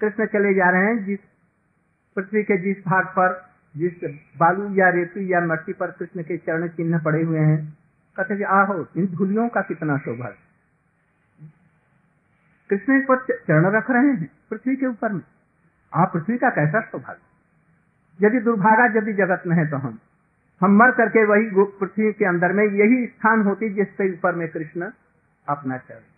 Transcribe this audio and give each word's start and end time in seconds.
कृष्ण 0.00 0.26
चले 0.26 0.54
जा 0.54 0.70
रहे 0.70 0.84
हैं, 0.84 1.04
जिस 1.04 1.18
पृथ्वी 2.16 2.42
के 2.42 2.56
जिस 2.58 2.84
भाग 2.86 3.06
पर, 3.06 3.50
जिस 3.76 4.04
बालू 4.38 4.68
या 4.74 4.88
रेतु 4.88 5.20
या 5.20 5.40
मट्टी 5.40 5.72
पर 5.72 5.90
कृष्ण 5.90 6.22
के 6.22 6.36
चरण 6.36 6.68
चिन्ह 6.68 6.98
पड़े 6.98 7.22
हुए 7.22 7.38
हैं, 7.38 7.76
कहते 8.16 8.42
आहो, 8.44 8.86
इन 8.96 9.06
धूलियों 9.06 9.48
का 9.48 9.60
कितना 9.60 9.96
सौभाग्य 9.96 10.44
कृष्ण 12.70 13.00
पर 13.00 13.16
चरण 13.32 13.66
रख 13.76 13.90
रहे 13.90 14.06
हैं 14.06 14.28
पृथ्वी 14.50 14.76
के 14.76 14.86
ऊपर 14.86 15.12
में। 15.12 15.22
आप 15.92 16.12
पृथ्वी 16.12 16.38
का 16.38 16.50
कैसा 16.50 16.80
सौभाग्य 16.80 18.26
यदि 18.26 18.40
दुर्भागा, 18.40 18.84
यदि 18.98 19.12
जगत 19.12 19.42
में 19.46 19.56
है 19.56 19.66
तो 19.70 19.76
हम। 19.76 19.98
हम 20.60 20.76
मर 20.76 20.90
करके 20.90 21.24
वही 21.24 21.50
पृथ्वी 21.80 22.12
के 22.12 22.24
अंदर 22.24 22.52
में 22.52 22.64
यही 22.64 23.06
स्थान 23.06 23.42
होती 23.42 23.68
जिसके 23.70 24.12
ऊपर 24.12 24.34
में 24.34 24.48
कृष्ण 24.48 24.90
अपना 25.48 25.78
चरण 25.78 26.15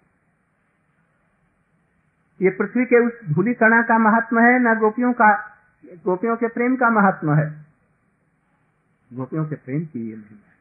ये 2.42 2.50
पृथ्वी 2.50 2.84
के 2.84 3.06
उस 3.06 3.12
धूली 3.34 3.54
कणा 3.54 3.82
का 3.82 3.98
महात्मा 3.98 4.40
है, 4.40 4.58
ना 4.58 4.74
गोपियों 4.74 5.12
का, 5.12 5.56
गोपियों 6.04 6.36
के 6.36 6.48
प्रेम 6.48 6.76
का 6.76 6.90
महात्मा 6.90 7.34
है। 7.34 7.66
गोपियों 9.12 9.46
के 9.46 9.54
प्रेम 9.54 9.84
की 9.84 10.10
ये 10.10 10.16
महिमा 10.16 10.52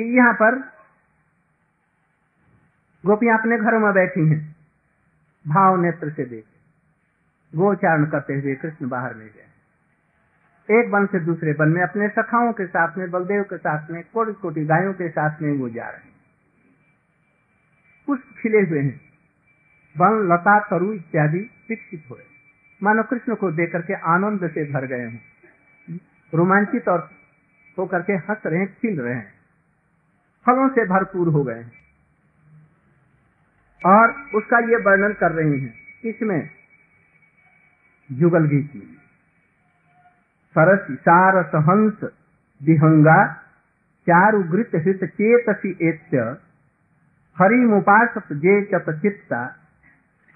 है। 0.00 0.14
यहाँ 0.14 0.34
पर 0.34 0.58
गोपियाँ 3.06 3.38
अपने 3.38 3.58
घरों 3.58 3.80
में 3.80 3.92
बैठी 3.92 4.28
हैं, 4.28 4.56
भाव 5.48 5.80
नेत्र 5.80 6.10
से 6.10 6.24
देखे, 6.24 6.58
गोचारण 7.56 8.06
करते 8.06 8.34
हुए 8.34 8.54
कृष्ण 8.54 8.88
बाहर 8.88 9.16
ले 9.16 9.24
गए। 9.24 9.44
एक 10.70 10.90
वन 10.90 11.06
से 11.06 11.20
दूसरे 11.20 11.52
वन 11.52 11.68
में 11.68 11.82
अपने 11.82 12.08
सखाओं 12.08 12.52
के 12.52 12.66
साथ 12.66 12.96
में, 12.98 13.10
बलदेव 13.10 13.42
के 13.42 13.58
साथ 13.58 13.90
में 13.90 14.02
कोटि 14.14 14.32
कोटि 14.32 14.64
गायों 14.64 14.92
के 14.92 15.08
साथ 15.08 15.42
में 15.42 15.52
वो 15.52 15.68
जा 15.68 15.88
रहे 15.88 16.00
हैं। 16.00 16.16
पुष्प 18.06 18.34
खिले 18.42 18.60
हुए 18.60 18.80
हैं। 18.80 19.07
वन, 19.96 20.32
लता, 20.32 20.60
तरु 20.60 20.92
इत्यादि 20.92 21.50
विकसित 21.68 22.04
हुए। 22.10 22.22
मानो 22.82 23.02
कृष्ण 23.02 23.34
को 23.34 23.50
देख 23.50 23.72
करके 23.72 23.94
आनंद 23.94 24.50
से 24.50 24.72
भर 24.72 24.86
गए 24.86 25.00
हैं। 25.00 25.22
रोमांचित 26.34 26.88
और 26.88 27.10
होकर 27.78 28.02
के 28.02 28.12
हंस 28.12 28.38
रहे 28.46 28.60
हैं, 28.60 28.76
खिल 28.82 29.00
रहे 29.00 29.14
हैं। 29.14 29.32
फलों 30.46 30.68
से 30.68 30.84
भरपूर 30.84 31.28
हो 31.28 31.44
गए 31.44 31.54
हैं। 31.54 31.72
और 33.86 34.10
उसका 34.34 34.58
ये 34.58 34.76
वर्णन 34.76 35.12
कर 35.12 35.32
रही 35.32 35.60
हैं, 35.60 35.74
इसमें 36.04 36.50
जुगल 38.12 38.46
गीत 38.46 38.74
में 38.74 38.94
सरस, 40.50 40.98
सारस, 41.00 41.46
हंस, 41.46 42.00
विहंगा 42.62 43.34
चारुगृत 44.08 44.70
हित, 44.74 45.04
चेतसी, 45.04 45.78
एत्य 45.82 46.18
हरिमुपासत 47.40 48.32
जे 48.32 48.64
चत 48.64 48.84
चित्ता 48.90 49.57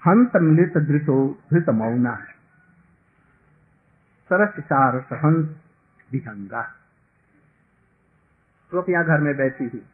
हंस 0.07 0.35
मृत 0.35 0.77
दृशो 0.77 1.17
धृत 1.53 1.69
मौना 1.69 2.15
सरस 4.29 4.63
सारस 4.63 5.05
हंस 5.13 5.49
विहंगा 6.11 6.61
गोपियाँ 8.71 9.03
घर 9.05 9.19
में 9.19 9.35
बैठी 9.37 9.65
हुई। 9.65 9.85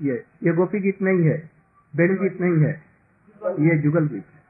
ये 0.00 0.24
ये 0.42 0.52
गोपी 0.52 0.80
गीत 0.80 1.02
नहीं 1.02 1.24
है, 1.24 1.50
बेणु 1.94 2.16
गीत 2.20 2.40
नहीं 2.40 2.64
है, 2.64 2.82
ये 3.42 3.78
जुगल 3.78 4.08
गीत 4.08 4.26
है। 4.26 4.42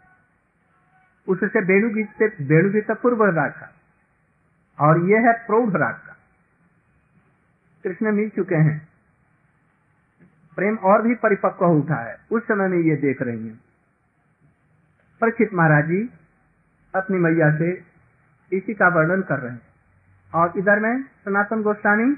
उससे 1.28 1.64
बेणु 1.64 1.91
गीत 1.91 2.11
से, 2.19 2.28
बेणु 2.45 2.70
गीत 2.70 2.91
पूर्व 2.91 3.25
राग 3.25 3.50
का 3.50 3.72
और 4.78 5.05
ये 5.11 5.19
है 5.19 5.33
प्रौढ़ 5.47 5.70
राग 5.70 5.95
का 5.95 6.17
कृष्ण 7.84 8.12
मिल 8.12 8.28
चुके 8.28 8.55
हैं। 8.55 8.89
प्रेम 10.56 10.77
और 10.77 11.02
भी 11.02 11.14
परिपक्व 11.14 11.67
उठा 11.67 11.97
है। 11.97 12.17
उस 12.30 12.42
समय 12.42 12.69
में 12.69 12.78
ये 12.78 12.97
देख 12.97 13.22
रही 13.22 13.48
हैं। 13.48 13.64
परीक्षित 15.20 15.53
महाराज 15.55 15.84
जी 15.84 16.01
अपनी 16.95 17.19
मैया 17.19 17.51
से 17.59 17.70
इसी 18.53 18.75
का 18.75 18.89
वर्णन 18.97 19.23
कर 19.23 19.39
रहे 19.39 19.53
हैं। 19.53 19.61
और 20.33 20.59
इधर 20.59 20.81
में 20.81 21.03
सनातन 21.25 21.62
गोस्वामी। 21.62 22.08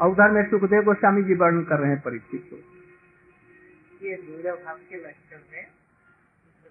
और 0.00 0.10
उधर 0.10 0.30
में 0.30 0.42
सुखदेव 0.50 0.82
गोस्वामी 0.82 1.22
जी 1.22 1.34
वर्णन 1.34 1.64
कर 1.64 1.78
रहे 1.78 1.90
हैं 1.90 2.00
परीक्षित 2.00 2.48
को। 2.52 2.56
ये 4.02 4.14
भाव 4.64 4.78
के 4.90 4.96
लक्षण 4.96 5.40
में 5.52 5.64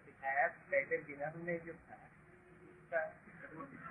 दिखाया 0.06 0.48
पहले 0.72 0.98
विनर 0.98 1.34
में 1.46 1.58
जो 1.66 1.74
था 1.74 1.98
उसका 2.72 3.02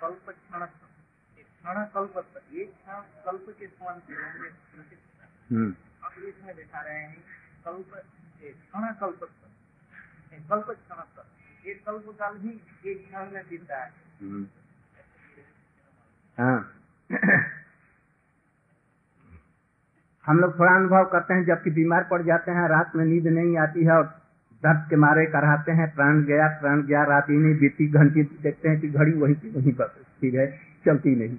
कल्प 0.01 0.31
क्षण 0.31 0.65
क्षण 0.65 1.85
कल्प 1.95 2.43
ये 2.53 2.65
क्षण 2.65 3.01
कल्प 3.27 3.47
के 3.61 3.67
समान 3.67 3.97
अब 6.05 6.25
इसमें 6.25 6.57
दिखा 6.57 6.81
रहे 6.81 6.99
हैं 6.99 7.17
कल्प 7.65 7.91
कल्प 10.51 10.71
क्षण 10.71 10.99
ये 11.67 11.75
कल्प 11.87 12.05
काल 12.21 12.35
भी 12.37 12.51
एक 12.91 12.99
क्षण 13.07 13.25
में 13.33 13.43
है। 13.71 14.45
हाँ। 16.39 16.59
हम 20.25 20.39
लोग 20.39 20.59
थोड़ा 20.59 20.73
अनुभव 20.73 21.05
करते 21.13 21.35
हैं 21.35 21.45
जबकि 21.45 21.71
बीमार 21.71 22.05
पड़ 22.11 22.23
जाते 22.23 22.51
हैं 22.51 22.69
रात 22.69 22.97
में 22.97 23.05
नींद 23.05 23.27
नहीं 23.29 23.57
आती 23.59 23.85
है 23.85 23.93
और 23.93 24.05
दर्द 24.63 24.81
के 24.91 24.97
मारे 24.97 25.25
कराते 25.27 25.73
हैं 25.73 25.89
प्राण 25.95 26.23
गया 26.25 26.47
प्राण 26.61 26.83
गया 26.83 27.03
रात 27.05 27.31
ही 27.31 27.37
नहीं 27.37 27.55
बीती 27.59 27.87
घंटी 27.91 28.23
देखते 28.43 28.69
हैं 28.69 28.81
कि 28.81 28.89
घड़ी 28.89 29.13
वही 29.13 29.35
की 29.35 29.51
वहीं 29.51 29.73
पर 29.73 29.87
ठीक 30.23 30.35
है 30.35 30.47
चलती 30.87 31.15
नहीं। 31.17 31.37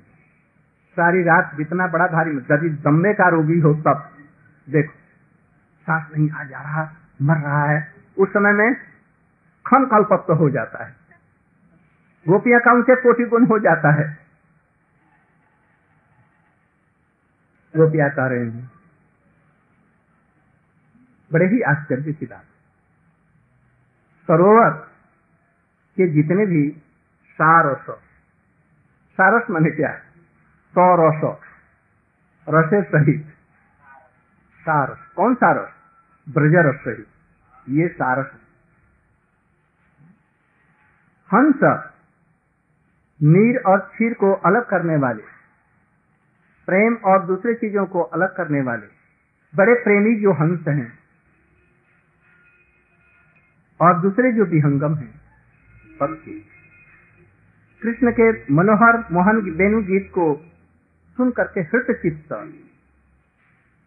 सारी 0.98 1.22
रात 1.24 1.56
जितना 1.58 1.88
बड़ा 1.88 2.08
भारी 2.08 2.32
यदि 2.52 2.70
दम्मे 2.86 3.14
का 3.14 3.28
रोगी 3.30 3.60
हो 3.60 3.74
तब 3.82 4.10
देखो 4.68 4.94
सांस 5.88 6.08
नहीं 6.16 6.30
आ 6.32 6.44
जा 6.44 6.62
रहा 6.62 6.84
मर 7.22 7.38
रहा 7.40 7.66
है। 7.66 7.80
उस 8.18 8.30
समय 8.30 8.54
में 8.54 8.76
खन 9.66 9.86
कल्पत्व 9.86 10.34
हो 10.34 10.50
जाता 10.50 10.84
है। 10.84 10.96
गोपियाँ 12.26 12.60
का 12.62 12.72
उनसे 12.72 12.96
कोटि 12.96 13.24
गुण 13.24 13.46
हो 13.46 13.60
जाता 13.60 13.92
है। 13.92 14.18
गोपिया 17.74 18.10
कह 18.10 18.26
रहे 18.26 18.46
हैं, 18.46 18.72
बड़े 21.32 21.46
ही 21.48 21.62
आश्चर्य 21.62 22.14
की 22.14 22.26
बात। 22.26 22.46
सरोवर 24.28 24.70
के 25.98 26.08
जितने 26.08 26.46
भी 26.46 26.70
सारस 27.32 27.86
सारस 29.18 29.50
माने 29.50 29.72
क्या? 29.72 29.92
सौरस, 30.76 31.38
रसे 32.48 32.82
सहित। 32.84 33.26
सारस, 34.62 34.98
कौन 35.16 35.36
सारस? 35.36 35.70
ब्रजरस 36.28 36.76
सहित। 36.76 37.08
ये 37.70 37.88
सारस 37.88 38.41
हंस 41.32 41.60
नीर 43.20 43.58
और 43.64 43.80
क्षीर 43.82 44.14
को 44.14 44.32
अलग 44.46 44.66
करने 44.66 44.96
वाले, 44.98 45.24
प्रेम 46.68 46.96
और 47.06 47.26
दूसरे 47.26 47.54
चीज़ों 47.56 47.86
को 47.88 48.02
अलग 48.16 48.36
करने 48.36 48.62
वाले, 48.62 48.88
बड़े 49.54 49.74
प्रेमी 49.84 50.16
जो 50.22 50.34
हंस 50.34 50.68
हैं 50.70 50.92
और 53.80 54.00
दूसरे 54.02 54.32
जो 54.32 54.46
विहंगम 54.46 54.96
हैं। 54.96 55.12
पक्षी 56.00 56.40
कृष्ण 57.82 58.12
के 58.12 58.30
मनोहर 58.54 58.98
मोहन 59.12 59.40
वेणु 59.52 59.82
गीत 59.84 60.10
को 60.10 60.26
सुन 61.18 61.32
करके 61.32 61.62
हृत 61.62 61.88
चित्त, 62.02 62.34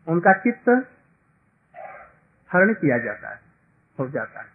उनका 0.07 0.33
चित्त 0.39 0.69
हरण 2.51 2.73
किया 2.75 2.99
जाता 2.99 3.29
है, 3.29 3.41
हो 3.99 4.09
जाता 4.09 4.41
है। 4.41 4.53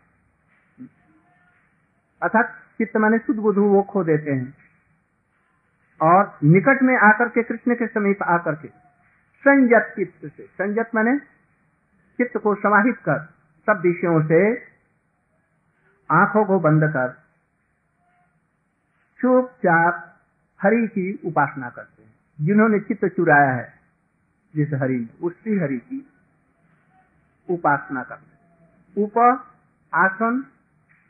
अर्थात 2.22 2.56
चित्त 2.80 2.98
माने 2.98 3.20
शुद्ध 3.20 3.40
बुद्ध 3.40 3.60
वो 3.60 3.82
खो 3.82 4.04
देते 4.04 4.32
हैं। 4.32 4.54
और 6.02 6.38
निकट 6.44 6.84
में 6.84 6.98
आकर 6.98 7.30
के, 7.30 7.44
कृष्ण 7.44 7.76
के 7.76 7.88
समीप 7.88 8.24
आकर 8.24 8.56
के, 8.56 8.68
संयत 9.40 9.94
चित्त 9.96 10.34
से, 10.38 10.44
संयत 10.44 10.90
माने 10.96 11.20
चित्त 12.18 12.38
को 12.38 12.56
समाहित 12.56 12.98
कर, 12.98 13.20
सब 13.66 13.82
विषयों 13.82 14.28
से 14.28 14.56
आँखों 16.12 16.46
को 16.46 16.60
बंद 16.60 16.84
कर, 16.84 17.10
चुपचाप 19.22 20.20
हरि 20.62 20.88
की 20.88 21.20
उपासना 21.26 21.70
करते 21.70 22.04
हैं। 22.04 22.14
जिन्होंने 22.42 22.80
चित्त 22.80 23.06
चुराया 23.06 23.52
है, 23.52 23.74
जिस 24.56 24.74
हरि 24.74 25.10
उसी 25.24 25.60
हरि 25.60 25.78
की 25.78 26.10
उपासना 27.50 28.04
करते 28.04 28.30
उप 29.04 29.18
आसन, 29.94 30.46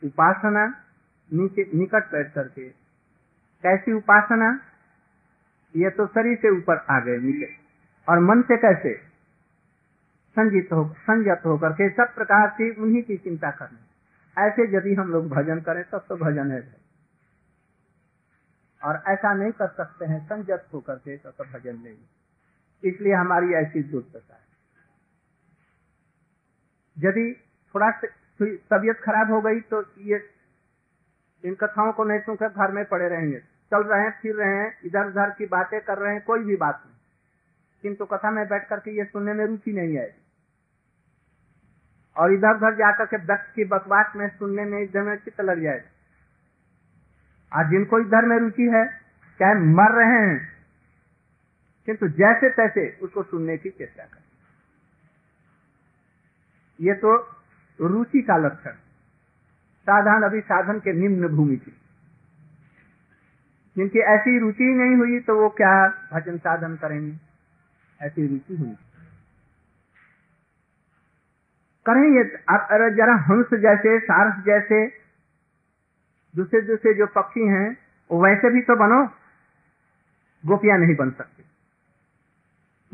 उपासना 0.04 0.74
नीचे 1.32 1.70
निकट 1.74 2.12
बैठ 2.12 2.34
करके, 2.34 2.68
कैसी 3.62 3.92
उपासना? 3.92 4.60
ये 5.76 5.90
तो 5.90 6.06
शरीर 6.06 6.38
से 6.38 6.50
ऊपर 6.50 6.76
आ 6.90 7.00
गए 7.00 7.18
नीचे 7.18 7.56
और 8.08 8.18
मन 8.18 8.42
से 8.42 8.56
कैसे? 8.56 8.94
संजित 10.30 10.68
हो, 10.72 10.94
संयत 11.00 11.42
होकर 11.46 11.72
के 11.72 11.88
सब 11.90 12.14
प्रकार 12.14 12.48
की 12.48 12.70
उन्हीं 12.70 13.02
की 13.02 13.16
चिंता 13.16 13.50
करनी। 13.50 13.78
ऐसे 14.38 14.76
यदि 14.76 14.94
हम 14.94 15.08
लोग 15.08 15.28
भजन 15.28 15.60
करें, 15.60 15.84
तब 15.84 16.04
तो 16.08 16.16
भजन 16.16 16.50
है। 16.50 16.76
और 18.84 19.02
ऐसा 19.08 19.34
नहीं 19.34 19.52
कर 19.52 19.68
सकते 19.68 20.04
हैं, 20.04 20.26
संयत 20.26 20.66
होकर 20.74 20.94
के 20.94 21.16
तब 21.16 21.30
तो 21.30 21.44
भजन 21.44 21.76
नहीं। 21.76 21.98
इसलिए 22.84 23.12
हमारी 23.12 23.52
ऐसी 23.52 23.82
दुर्दशा 23.82 24.34
है। 24.34 24.50
यदि 26.98 27.36
थोड़ा 27.74 27.90
तबीयत 28.42 29.00
खराब 29.00 29.30
हो 29.30 29.40
गई 29.40 29.60
तो 29.60 29.84
ये 29.98 30.39
इन 31.44 31.54
कथाओं 31.54 31.92
को 31.92 32.04
नहीं 32.04 32.20
सुनकर 32.20 32.48
घर 32.48 32.72
में 32.72 32.84
पड़े 32.84 33.08
रहेंगे। 33.08 33.38
चल 33.70 33.82
रहे 33.82 34.00
हैं, 34.00 34.10
फिर 34.22 34.36
रहे 34.36 34.56
हैं 34.56 34.78
इधर 34.84 35.06
उधर 35.06 35.30
की 35.30 35.46
बातें 35.46 35.80
कर 35.80 35.98
रहे 35.98 36.14
हैं, 36.14 36.24
कोई 36.24 36.44
भी 36.44 36.56
बात 36.56 36.82
नहीं। 36.86 36.96
किंतु 37.82 38.04
कथा 38.04 38.30
में 38.30 38.48
बैठ 38.48 38.68
करके 38.68 38.90
ये 38.90 39.04
सुनने 39.04 39.32
में 39.32 39.46
रुचि 39.46 39.72
नहीं 39.72 39.98
आएगी 39.98 40.22
और 42.16 42.32
इधर 42.32 42.56
उधर 42.56 42.74
जाकर 42.74 43.06
के 43.06 43.16
व्यक्त 43.16 43.52
की 43.54 43.64
बकवास 43.64 44.12
में 44.16 44.28
सुनने 44.28 44.64
में 44.64 44.80
इधर 44.80 45.02
में 45.02 45.16
चित्त 45.16 45.40
लग 45.40 45.60
जाएगा 45.60 45.88
आज 47.52 47.70
जिनको 47.70 47.98
इधर 47.98 48.24
में 48.24 48.38
रुचि 48.38 48.62
है, 48.62 48.86
चाहे 49.38 49.54
मर 49.54 49.92
रहे 49.92 50.28
हैं, 50.28 50.48
किंतु 51.86 52.08
जैसे 52.08 52.50
तैसे 52.50 52.98
उसको 53.02 53.22
सुनने 53.22 53.56
की 53.56 53.70
चेष्टा 53.70 54.04
करें। 54.04 54.22
ये 56.80 56.94
तो 56.94 57.16
रुचि 57.80 58.22
का 58.22 58.36
लक्षण। 58.36 58.72
साधारण 59.90 60.22
अभी 60.22 60.40
साधन 60.40 60.78
के 60.78 60.92
निम्न 60.92 61.28
भूमि 61.28 61.56
थी। 61.56 61.76
जिनकी 63.76 63.98
ऐसी 63.98 64.38
रुचि 64.38 64.64
नहीं 64.64 64.96
हुई 64.96 65.20
तो 65.20 65.40
वो 65.40 65.48
क्या 65.48 65.88
भजन 66.12 66.38
साधन 66.38 66.76
करेंगे? 66.76 67.16
ऐसी 68.02 68.26
रुचि 68.26 68.56
हुई। 68.56 68.76
करें 71.86 72.16
ये 72.16 72.24
अरे 72.58 72.90
जरा 72.94 73.14
हंस 73.14 73.46
जैसे, 73.54 74.00
सारस 74.00 74.44
जैसे, 74.44 74.86
दूसरे 76.36 76.60
दूसरे 76.60 76.94
जो 76.94 77.06
पक्षी 77.06 77.46
हैं, 77.46 77.76
वो 78.10 78.24
वैसे 78.24 78.50
भी 78.50 78.60
तो 78.60 78.76
बनो, 78.76 79.06
गोपियाँ 80.46 80.78
नहीं 80.78 80.96
बन 80.96 81.10
सकती। 81.10 81.44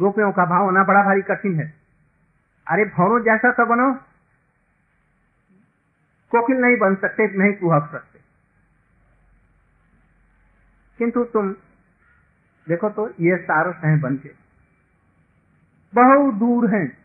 गोपियों 0.00 0.32
का 0.32 0.44
भाव 0.44 0.64
होना 0.64 0.84
बड़ा 0.84 1.02
भारी 1.02 1.22
कठिन 1.22 1.60
है। 1.60 1.75
अरे 2.70 2.84
भौरों 2.84 3.20
जैसा 3.25 3.52
तो 3.52 3.66
बनो 3.66 3.98
कोकिल 6.31 6.56
नहीं 6.56 6.76
बन 6.76 6.94
सकते, 6.94 7.38
नहीं 7.38 7.52
कुहक 7.52 7.88
सकते। 7.93 8.19
किंतु 10.99 11.25
तुम, 11.25 11.52
देखो 12.69 12.90
तो 12.90 13.08
ये 13.08 13.37
सारस 13.37 13.76
हैं 13.84 14.00
बन 14.00 14.17
के 14.17 14.31
बहुत 15.94 16.34
दूर 16.34 16.70
हैं, 16.70 16.99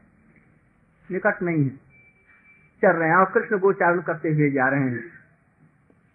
निकट 1.11 1.41
नहीं 1.41 1.63
है। 1.63 1.69
चल 2.81 2.91
रहे 2.91 3.09
हैं 3.09 3.15
और 3.15 3.31
कृष्ण 3.31 3.59
गोचारण 3.59 4.01
करते 4.01 4.29
हुए 4.29 4.51
जा 4.51 4.67
रहे 4.69 4.79
हैं। 4.79 5.03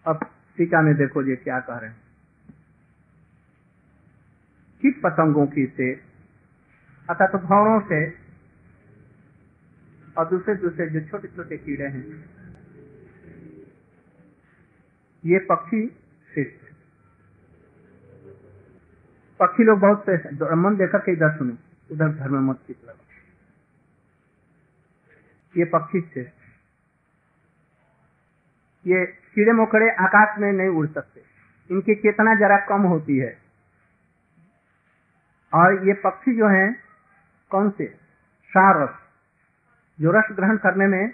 अब 0.05 0.29
टीका 0.57 0.81
में 0.81 0.95
देखो 0.95 1.23
ये 1.23 1.35
क्या 1.35 1.59
कह 1.59 1.77
रहे 1.77 1.89
हैं। 1.89 1.97
कीट 4.81 5.01
पतंगों 5.01 5.47
की 5.47 5.65
से, 5.65 5.93
अर्थात 7.09 7.35
भवरों 7.35 7.79
से, 7.79 8.09
और 10.17 10.29
दूसरे 10.29 10.55
दूसरे 10.55 10.89
जो 10.89 11.01
छोटे 11.01 11.27
छोटे 11.27 11.57
कीड़े 11.57 11.85
हैं 11.85 12.36
ये 15.27 15.39
पक्षी 15.39 15.87
श्रेष्ठ 16.33 16.73
पक्षी 19.39 19.63
लोग 19.63 19.79
बहुत 19.79 20.05
से 20.09 20.15
मन 20.55 20.77
देकर 20.77 20.99
के 20.99 21.11
इधर 21.11 21.37
सुने, 21.37 21.53
उधर 21.91 22.09
घर 22.09 22.29
में 22.29 22.39
मत 22.39 22.55
चित 22.67 22.85
लगा 22.85 23.03
ये 25.57 25.65
पक्षी 25.65 26.01
श्रेष्ठ 26.01 26.33
ये 28.87 29.05
कीड़े 29.05 29.51
मकोड़े 29.51 29.91
आकाश 29.91 30.39
में 30.39 30.53
नहीं 30.53 30.69
उड़ 30.69 30.87
सकते। 30.87 31.21
इनकी 31.71 31.95
चेतना 31.95 32.35
जरा 32.35 32.57
कम 32.57 32.81
होती 32.81 33.17
है। 33.17 33.37
और 35.53 35.87
ये 35.87 35.93
पक्षी 35.93 36.37
जो 36.37 36.47
हैं, 36.47 36.83
कौन 37.49 37.69
से? 37.69 37.85
सारस। 38.49 38.95
जो 40.01 40.11
रस 40.11 40.25
ग्रहण 40.31 40.57
करने 40.57 40.87
में 40.87 41.09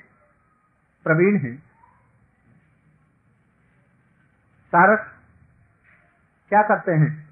प्रवीण 1.04 1.38
है। 1.38 1.73
सारस 4.74 5.00
क्या 6.50 6.62
करते 6.62 6.92
हैं? 6.92 7.30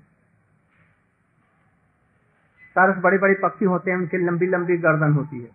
सारस 2.70 2.96
बड़े 2.98 3.18
बड़े 3.18 3.34
पक्षी 3.34 3.66
होते 3.66 3.92
हैं, 3.92 3.98
उनकी 3.98 4.18
लंबी 4.18 4.48
लंबी 4.48 4.78
गर्दन 4.78 5.14
होती 5.14 5.42
है। 5.42 5.50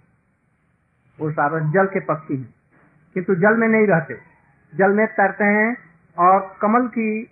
वो 1.20 1.30
सारस 1.30 1.72
जल 1.72 1.86
के 1.86 2.00
पक्षी 2.00 2.36
हैं। 2.36 2.54
किंतु 3.14 3.34
जल 3.34 3.56
में 3.56 3.68
नहीं 3.68 3.86
रहते। 3.86 4.20
जल 4.74 4.92
में 4.92 5.06
तैरते 5.06 5.44
हैं 5.44 5.76
और 6.18 6.58
कमल 6.62 6.88
की 6.88 7.30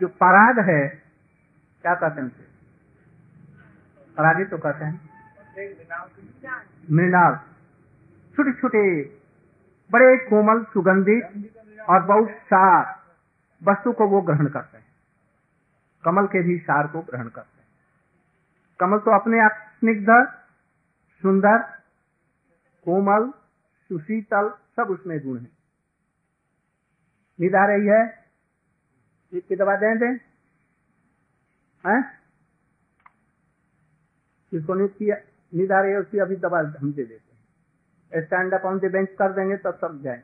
जो 0.00 0.08
पराग 0.08 0.58
है, 0.58 0.88
क्या 1.82 1.94
कहते 1.94 2.20
हैं 2.20 2.28
उसे? 2.28 2.42
परागी 4.16 4.44
तो 4.44 4.58
कहते 4.58 4.84
हैं। 4.84 5.10
मृणाल। 6.92 7.34
छोटे 8.36 8.52
छोटे 8.52 9.04
बड़े 9.92 10.16
कोमल, 10.16 10.64
सुगंधित 10.64 11.54
और 11.88 12.02
बहुत 12.02 12.30
सार 12.30 12.99
वस्तु 13.68 13.92
को 13.92 14.08
वो 14.08 14.20
ग्रहण 14.20 14.48
करते 14.48 14.78
हैं। 14.78 14.86
कमल 16.04 16.26
के 16.26 16.42
भी 16.42 16.58
सार 16.58 16.86
को 16.86 17.00
ग्रहण 17.02 17.28
करते 17.28 17.60
हैं। 17.60 17.68
कमल 18.80 18.98
तो 18.98 19.20
अपने 19.20 19.40
आप 19.40 19.50
स्निग्ध, 19.52 20.32
सुंदर, 21.22 21.58
कोमल, 22.84 23.30
सुशीतल, 23.88 24.54
सब 24.76 24.82
उसमें 24.82 25.20
गुण 25.20 25.38
है। 25.38 25.48
नींद 27.40 27.54
आ 27.54 27.66
रही 27.66 27.86
है? 27.86 28.20
की 29.34 29.56
दवा 29.56 29.76
दें 29.76 29.98
दें। 29.98 30.16
जिसको 34.52 34.74
नींद 34.74 34.90
की, 34.90 35.12
नींद 35.58 35.72
आ 35.72 35.80
रही 35.80 35.92
है, 35.92 35.98
उसकी 35.98 36.18
अभी 36.18 36.36
दवा 36.36 36.58
हम 36.58 36.92
दे 36.92 37.04
देते 37.04 37.34
हैं। 37.34 38.26
Stand 38.26 38.54
up 38.54 38.62
on 38.64 38.78
the 38.78 38.84
bench 38.84 39.08
कर 39.08 39.32
देंगे, 39.32 39.56
तब 39.56 39.74
सब 39.74 40.02
जाए 40.02 40.22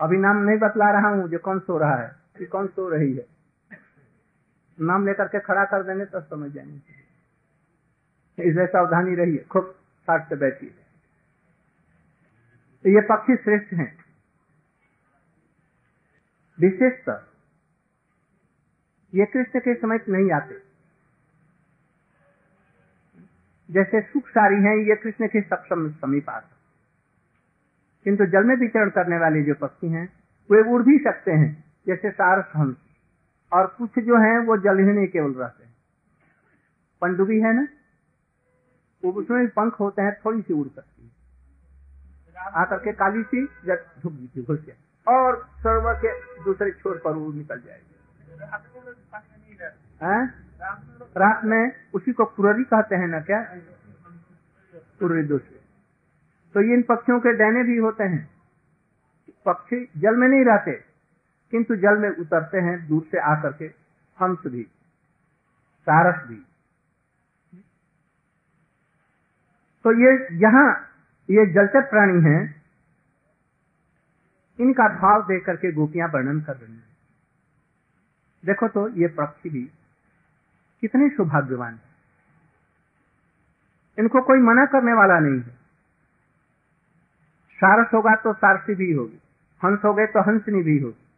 अभी 0.00 0.16
नाम 0.16 0.36
नहीं 0.36 0.58
बतला 0.58 0.90
रहा 0.90 1.08
हूँ, 1.08 1.28
जो 1.28 1.38
कौन 1.38 1.60
सो 1.60 1.78
रहा 1.78 1.96
है। 1.96 2.19
कि 2.40 2.46
कौन 2.46 2.66
सो 2.66 2.88
रही 2.88 3.14
है? 3.14 3.26
नाम 4.80 5.06
लेकर 5.06 5.28
के 5.28 5.40
खड़ा 5.40 5.64
कर 5.64 5.82
देंगे 5.82 6.04
तो 6.04 6.20
समझ 6.20 6.52
जाएँगे। 6.52 7.00
इसे 8.42 8.66
सावधानी 8.66 9.14
रहिए 9.14 9.38
खूब 9.38 9.74
साठ 10.02 10.28
से 10.28 10.36
बैठिए। 10.36 10.70
तो 12.84 12.90
ये 12.90 13.00
पक्षी 13.00 13.36
श्रेष्ठ 13.36 13.72
हैं। 13.72 14.04
विशेषतर 16.60 17.26
ये 19.14 19.26
कृष्ण 19.26 19.60
के 19.60 19.74
समय 19.74 19.98
नहीं 20.08 20.32
आते। 20.32 20.62
जैसे 23.70 24.00
सुख 24.00 24.28
सारी 24.28 24.56
हैं, 24.56 24.76
ये 24.76 24.96
कृष्ण 24.96 25.26
के 25.26 25.40
सक्षम 25.40 25.92
समीप 25.92 26.30
आते। 26.30 26.54
किंतु 28.04 28.26
जल 28.26 28.44
में 28.44 28.56
विचरण 28.56 28.90
करने 28.90 29.18
वाले 29.18 29.42
जो 29.42 29.54
पक्षी 29.54 29.88
हैं, 29.88 30.12
वे 30.50 30.72
उड़ 30.72 30.82
भी 30.82 30.98
सकते 30.98 31.30
हैं। 31.30 31.69
जैसे 31.86 32.10
सारस 32.10 32.44
हंस 32.56 32.76
और 33.52 33.66
कुछ 33.66 33.98
जो 33.98 34.16
है, 34.16 34.38
वो 34.38 34.56
जल 34.56 34.78
ही 34.78 34.84
नहीं 34.84 35.08
केवल 35.08 35.32
रहते 35.32 35.64
हैं। 35.64 35.74
पंडुबी 37.00 37.40
है 37.40 37.52
ना? 37.52 37.68
वो 39.04 39.12
उसमें 39.12 39.48
पंख 39.48 39.80
होते 39.80 40.02
हैं, 40.02 40.16
थोड़ी 40.24 40.42
सी 40.42 40.54
उड़ 40.54 40.68
सकती 40.68 41.04
है। 41.04 41.10
आकर 42.36 42.76
के 42.76 42.92
काली 42.92 43.22
सी 43.22 43.46
झुक 43.46 44.28
थी, 44.36 44.42
घुस 44.42 44.66
और 45.08 45.48
सरोवर 45.62 45.94
के 45.94 46.44
दूसरे 46.44 46.70
छोर 46.70 47.02
पर 47.04 47.12
वो 47.12 47.32
निकल 47.32 47.60
जाएगी। 47.60 47.86
रात 51.16 51.44
में 51.44 51.72
उसी 51.94 52.12
को 52.12 52.24
कुररी 52.24 52.64
कहते 52.64 52.96
हैं 52.96 53.08
ना 53.08 53.20
क्या? 53.20 53.42
कुर्री 54.74 55.22
दूसरे। 55.22 55.60
तो 56.54 56.60
ये 56.62 56.74
इन 56.74 56.82
पक्षियों 56.82 57.20
के 57.20 57.32
डैने 57.32 57.62
भी 57.62 57.76
होते 57.76 58.04
हैं। 58.04 58.30
पक्षी 59.46 59.90
जल 59.98 60.16
में 60.16 60.28
नहीं 60.28 60.44
रहते। 60.44 60.89
किंतु 61.52 61.76
जल 61.76 61.98
में 61.98 62.08
उतरते 62.10 62.58
हैं, 62.58 62.76
दूर 62.88 63.02
से 63.10 63.18
आकर 63.22 63.52
के 63.52 63.64
हंस 64.18 64.46
भी, 64.46 64.62
सारस 65.86 66.26
भी। 66.28 66.36
तो 69.84 69.92
ये 69.94 70.10
यहाँ 70.40 70.68
ये 71.28 71.46
जलचर 71.46 71.82
प्राणी 71.90 72.22
हैं, 72.24 72.40
इनका 74.58 74.88
भाव 74.96 75.22
देख 75.22 75.44
करके 75.46 75.72
गोपियाँ 75.72 76.08
वर्णन 76.08 76.40
कर 76.40 76.56
रही 76.56 76.72
हैं। 76.72 76.88
देखो 78.44 78.68
तो 78.68 78.88
ये 78.94 79.08
पक्षी 79.10 79.50
भी 79.50 79.62
कितने 80.82 81.08
सौभाग्यवान 81.08 81.74
है। 81.74 81.88
इनको 83.98 84.20
कोई 84.22 84.38
मना 84.40 84.64
करने 84.66 84.92
वाला 84.92 85.18
नहीं 85.18 85.40
है। 85.40 85.58
सारस 87.58 87.92
होगा 87.94 88.14
तो 88.16 88.32
सारसी 88.34 88.74
भी 88.74 88.92
होगी, 88.92 89.20
हंस 89.62 89.80
हो 89.84 89.92
गए 89.94 90.06
तो 90.06 90.20
हंसनी 90.22 90.62
भी 90.62 90.78
होगी। 90.78 91.09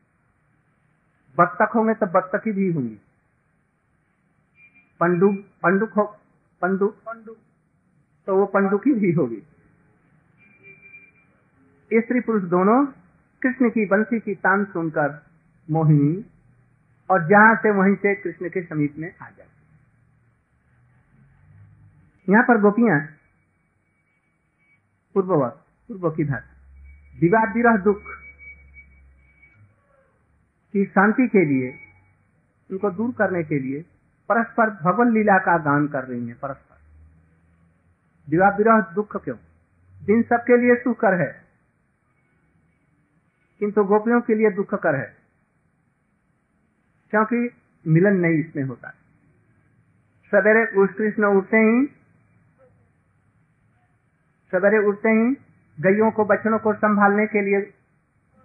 बत्तख 1.38 1.74
होंगे 1.74 1.94
तो 1.94 2.06
बत्तखी 2.10 2.52
भी 2.52 2.72
होंगी। 2.72 2.98
पंडुक 5.00 5.36
पंडुक 5.62 5.92
हो 5.92 6.04
पंडुक 6.62 6.94
पंडुक 7.06 7.36
तो 8.28 8.36
वो 8.36 8.44
पंडुकी 8.48 8.92
भी 8.94 9.12
होगी। 9.12 9.40
स्त्री 11.90 12.20
पुरुष 12.20 12.42
दोनों 12.50 12.84
कृष्ण 13.42 13.68
की 13.70 13.86
बंसी 13.86 14.18
की 14.20 14.34
तान 14.36 14.64
सुनकर 14.64 15.20
मोहिनी 15.68 16.14
और 17.10 17.26
जहाँ 17.28 17.54
से 17.56 17.70
वहीं 17.70 17.94
से 17.96 18.14
कृष्ण 18.14 18.48
के 18.48 18.62
समीप 18.62 18.94
में 18.98 19.08
आ 19.12 19.28
जाए 19.28 19.48
यहाँ 22.28 22.42
पर 22.42 22.60
गोपियाँ 22.60 23.00
पूर्ववत, 25.14 25.60
पूर्व 25.88 26.10
की 26.10 26.24
भाषा 26.24 27.20
विवाह 27.20 27.52
विरह 27.54 27.76
दुख। 27.84 28.02
की 30.74 30.84
शांति 30.84 31.26
के 31.28 31.44
लिए 31.44 31.72
उनको 32.70 32.90
दूर 32.90 33.10
करने 33.12 33.42
के 33.44 33.58
लिए 33.58 33.80
परस्पर 34.28 34.70
भगवान 34.82 35.12
लीला 35.12 35.38
का 35.38 35.56
गान 35.58 35.88
कर 35.88 36.04
रही 36.04 36.28
है 36.28 36.34
परस्पर। 36.34 36.76
विवाह 38.28 38.56
विरह 38.56 38.80
दुख 38.94 39.16
क्यों? 39.24 39.36
दिन 40.00 40.22
सबके 40.22 40.56
लिए 40.56 40.74
सुकर 40.74 41.14
है, 41.20 41.30
किंतु 43.60 43.84
गोपियों 43.84 44.20
के 44.20 44.34
लिए 44.34 44.50
दुख 44.50 44.74
कर 44.74 44.94
है, 44.94 45.16
क्योंकि 47.12 47.50
मिलन 47.84 48.16
नहीं 48.16 48.38
इसमें 48.38 48.62
होता 48.64 48.92
सवेरे 50.32 50.64
उस 50.76 50.90
कृष्ण 50.94 51.24
उठते 51.36 51.56
ही, 51.58 51.86
सवेरे 54.52 54.78
उठते 54.78 55.08
ही 55.08 55.34
गैयों 55.78 56.10
को 56.10 56.24
बच्चों 56.24 56.58
को 56.58 56.72
संभालने 56.74 57.26
के 57.26 57.40
लिए 57.40 57.60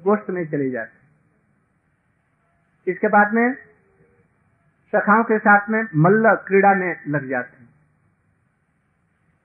गोष्ठ 0.01 0.29
में 0.29 0.45
चले 0.51 0.69
जाते 0.69 0.96
इसके 2.87 3.07
बाद 3.07 3.33
में? 3.33 3.55
सखाओं 4.93 5.23
के 5.23 5.37
साथ 5.37 5.69
में 5.69 5.81
मल्ल 5.95 6.35
क्रीड़ा 6.47 6.73
में 6.73 6.91
लग 7.07 7.29
जाते 7.29 7.57
हैं। 7.57 7.67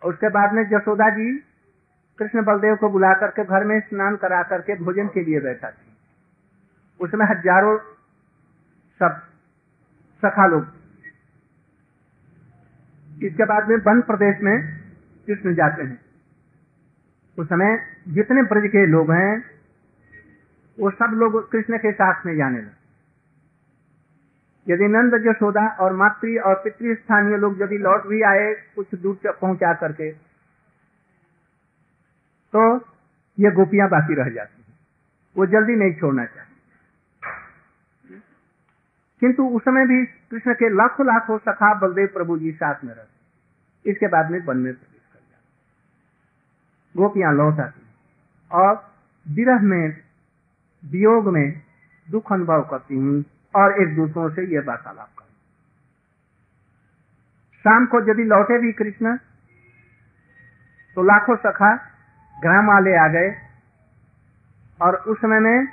उसके 0.02 0.28
बाद 0.28 0.52
में 0.52 0.62
जसोदा 0.68 1.08
जी 1.10 1.32
कृष्ण 2.18 2.44
बलदेव 2.44 2.76
को 2.76 2.88
बुला 2.88 3.12
करके 3.14 3.44
घर 3.44 3.64
में 3.64 3.80
स्नान 3.80 4.16
करा 4.16 4.42
करके 4.42 4.74
भोजन 4.74 5.08
के 5.08 5.24
लिए 5.24 5.40
बैठा 5.40 5.70
थी। 5.70 5.90
उसमें 7.00 7.26
हज़ारों 7.26 7.78
सब 9.00 9.20
सखा 10.22 10.46
लोग 10.46 10.66
इसके 13.24 13.44
बाद 13.44 13.68
में 13.68 13.76
वन 13.76 14.00
प्रदेश 14.00 14.42
में 14.42 14.56
कृष्ण 15.28 15.54
जाते 15.54 15.82
हैं। 15.82 16.00
उस 17.38 17.46
समय 17.46 17.76
जितने 18.08 18.42
ब्रज 18.42 18.68
के 18.70 18.86
लोग 18.86 19.10
हैं, 19.12 19.44
वो 20.78 20.90
सब 20.90 21.10
लोग 21.14 21.50
कृष्ण 21.50 21.78
के 21.78 21.92
साथ 21.92 22.26
में 22.26 22.36
जाने 22.36 22.58
लगे। 22.58 22.81
यदि 24.66 24.88
नंद 24.88 25.14
यशोदा 25.26 25.66
और 25.80 25.92
मातृ 25.96 26.38
और 26.40 26.54
पितृ 26.64 26.94
स्थानीय 26.94 27.36
लोग 27.36 27.62
यदि 27.62 27.78
लौट 27.78 28.06
भी 28.06 28.22
आए, 28.22 28.52
कुछ 28.76 28.94
दूर 28.94 29.32
पहुँचा 29.32 29.72
करके 29.74 30.10
तो 32.54 32.62
ये 33.38 33.50
गोपियाँ 33.52 33.88
बाकी 33.88 34.14
रह 34.14 34.28
जाती 34.30 34.62
हैं। 34.62 34.78
वो 35.36 35.46
जल्दी 35.46 35.76
नहीं 35.76 35.94
छोड़ना 35.94 36.24
चाहते। 36.24 36.50
किंतु 39.22 39.46
उस 39.48 39.62
समय 39.62 39.86
भी 39.86 40.04
कृष्ण 40.30 40.54
के 40.54 40.68
लाखों 40.68 41.06
लाखों 41.06 41.38
सखा 41.40 41.72
बलदेव 41.80 42.06
प्रभु 42.14 42.38
जी 42.38 42.52
साथ 42.52 42.84
में 42.84 42.94
रहते 42.94 43.90
इसके 43.90 44.08
बाद 44.08 44.30
में 44.30 44.38
वन 44.38 44.56
में 44.56 44.72
प्रवेश 44.72 45.02
कर 45.12 45.20
जाते 45.20 46.98
गोपियाँ 46.98 47.32
लौट 47.34 47.60
आती 47.60 47.82
और 48.50 48.74
विरह 49.26 49.60
में, 49.62 49.96
वियोग 50.82 51.28
में 51.28 51.62
दुख 52.08 52.32
अनुभव 52.32 52.62
करती 52.70 52.94
हूँ। 52.94 53.22
और 53.54 53.82
एक 53.82 53.94
दूसरों 53.96 54.28
से 54.30 54.42
यह 54.46 54.62
वार्तालाप 54.66 55.08
कर। 55.18 55.24
शाम 57.64 57.86
को 57.86 58.00
यदि 58.10 58.24
लौटे 58.24 58.58
भी 58.58 58.72
कृष्ण 58.72 59.16
तो 60.96 61.02
लाखों 61.02 61.36
सखा 61.36 61.74
ग्राम 62.42 62.66
वाले 62.66 62.96
आ 62.96 63.08
गए 63.08 63.30
और 64.80 64.96
उस 64.96 65.18
समय 65.18 65.40
में 65.40 65.66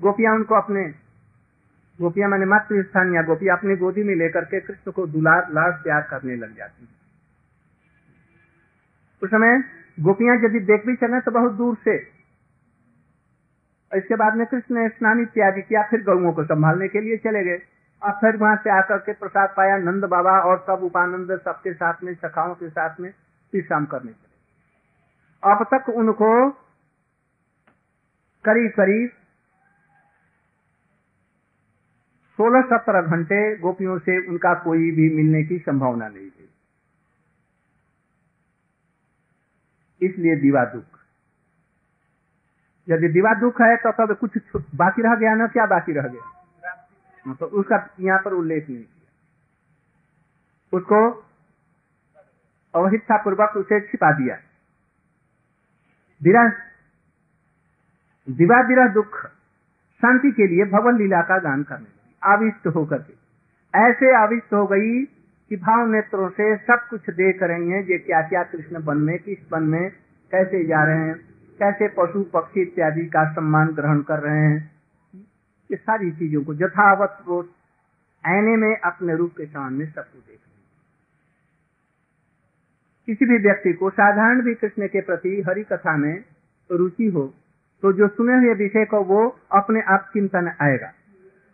गोपिया 0.00 0.32
उनको 0.32 0.54
अपने, 0.54 0.82
गोपिया 1.98 2.28
मैंने 2.28 2.46
मातृ 2.46 2.82
स्थान 2.82 3.14
या 3.14 3.22
गोपी 3.22 3.48
अपनी 3.48 3.76
गोदी 3.76 4.02
में 4.02 4.14
लेकर 4.14 4.44
के 4.44 4.60
कृष्ण 4.60 4.92
को 4.92 5.06
दुलार 5.06 5.52
लाड़ 5.52 5.72
प्यार 5.72 6.02
करने 6.02 6.36
लग 6.36 6.56
जाती 6.56 6.88
उस 9.22 9.30
समय 9.30 9.62
गोपियाँ 9.98 10.36
यदि 10.36 10.60
देख 10.60 10.86
भी 10.86 10.96
चले 10.96 11.20
तो 11.20 11.30
बहुत 11.30 11.52
दूर 11.52 11.76
से 11.84 12.15
इसके 13.96 14.16
बाद 14.16 14.34
में 14.34 14.46
कृष्ण 14.46 14.74
ने 14.74 14.88
स्नान 14.88 15.20
इत्यादि 15.20 15.62
किया, 15.62 15.82
फिर 15.82 16.02
गौओं 16.02 16.32
को 16.32 16.44
संभालने 16.44 16.88
के 16.88 17.00
लिए 17.00 17.16
चले 17.16 17.44
गए। 17.44 17.60
और 18.02 18.12
फिर 18.12 18.36
वहाँ 18.36 18.56
से 18.56 18.70
आकर 18.70 18.98
के 18.98 19.12
प्रसाद 19.12 19.54
पाया, 19.56 19.76
नंद 19.78 20.04
बाबा 20.04 20.38
और 20.40 20.58
सब 20.66 20.82
उपानंद 20.84 21.40
सबके 21.44 21.72
साथ 21.74 22.02
में, 22.04 22.14
सखाओं 22.14 22.54
के 22.54 22.68
साथ 22.68 23.00
में 23.00 23.10
विश्राम 23.52 23.86
करने 23.86 24.12
चले। 24.12 25.52
अब 25.52 25.66
तक 25.74 25.88
उनको 25.88 26.50
करीब 28.44 28.70
करीब 28.70 29.10
सोलह 32.38 32.62
सत्रह 32.62 33.00
घंटे 33.00 33.56
गोपियों 33.56 33.98
से 33.98 34.26
उनका 34.26 34.54
कोई 34.54 34.90
भी 34.90 35.14
मिलने 35.14 35.42
की 35.42 35.58
संभावना 35.58 36.08
नहीं 36.08 36.30
थी। 36.30 36.48
इसलिए 40.02 40.36
दीवा 40.36 40.64
दुख 40.64 40.95
यदि 42.88 43.08
दिवा 43.08 43.32
दुख 43.34 43.60
है 43.60 43.76
तो 43.76 43.90
तब 43.92 44.14
कुछ 44.16 44.38
बाकी 44.74 45.02
रह 45.02 45.14
गया 45.14 45.34
ना, 45.34 45.46
क्या 45.46 45.66
बाकी 45.66 45.92
रह 45.92 46.08
गया? 46.08 47.34
तो 47.34 47.46
उसका 47.46 47.76
यहाँ 48.00 48.18
पर 48.24 48.32
उल्लेख 48.32 48.68
नहीं 48.68 48.78
किया। 48.78 48.92
उसको 50.72 51.00
अवहिता 52.74 53.16
पूर्वक 53.16 53.56
उसे 53.56 53.80
छिपा 53.80 54.10
दिया। 54.12 54.36
दिरा 56.20 56.42
दिवा 58.28 58.62
दिरा 58.62 58.86
दुख, 58.88 59.16
शांति 60.02 60.30
के 60.32 60.46
लिए 60.46 60.64
भवन 60.70 60.96
लीला 60.98 61.20
का 61.22 61.38
गान 61.40 61.62
करने 61.62 61.86
आविष्ट 62.22 62.66
होकर 62.66 62.98
के। 62.98 63.14
ऐसे 63.74 64.14
आविष्ट 64.16 64.52
हो 64.54 64.66
गई 64.66 65.04
कि 65.50 65.56
भाव 65.56 65.86
नेत्रों 65.86 66.28
से 66.30 66.56
सब 66.58 66.86
कुछ 66.90 67.10
देख 67.10 67.42
रही 67.42 67.70
हैं, 67.70 67.82
ये 67.82 67.98
क्या 67.98 68.20
क्या 68.22 68.42
कृष्ण 68.44 68.82
बन 68.84 68.96
में, 68.98 69.18
किस 69.18 69.38
बन 69.50 69.62
में, 69.64 69.90
कैसे 70.32 70.64
जा 70.64 70.82
रहे 70.84 70.98
हैं। 70.98 71.35
कैसे 71.60 71.88
पशु, 71.88 72.22
पक्षी 72.32 72.62
इत्यादि 72.62 73.04
का 73.06 73.24
सम्मान 73.32 73.68
ग्रहण 73.74 74.00
कर 74.02 74.18
रहे 74.20 74.40
हैं, 74.40 74.58
ये 75.70 75.76
सारी 75.76 76.10
चीज़ों 76.12 76.42
को 76.44 76.54
यथावत 76.54 77.22
वो 77.26 77.40
आईने 78.24 78.56
में 78.56 78.76
अपने 78.80 79.16
रूप 79.16 79.32
के 79.36 79.46
सामने 79.46 79.86
सब 79.86 80.02
कुछ 80.02 80.20
देख 80.20 80.38
किसी 83.08 83.26
भी 83.26 83.36
व्यक्ति 83.38 83.72
को 83.72 83.90
साधारण 83.90 84.40
भी 84.42 84.54
कृष्ण 84.54 84.86
के 84.88 85.00
प्रति 85.00 85.42
हरि 85.48 85.62
कथा 85.62 85.96
में 85.96 86.24
रुचि 86.70 87.08
हो 87.08 87.22
तो 87.82 87.92
जो 87.92 88.08
सुने 88.08 88.36
हुए 88.36 88.54
विषय 88.54 88.84
को 88.84 89.00
वो 89.04 89.18
अपने 89.52 89.80
आप 89.88 90.10
चिंतन 90.12 90.48
आएगा। 90.62 90.88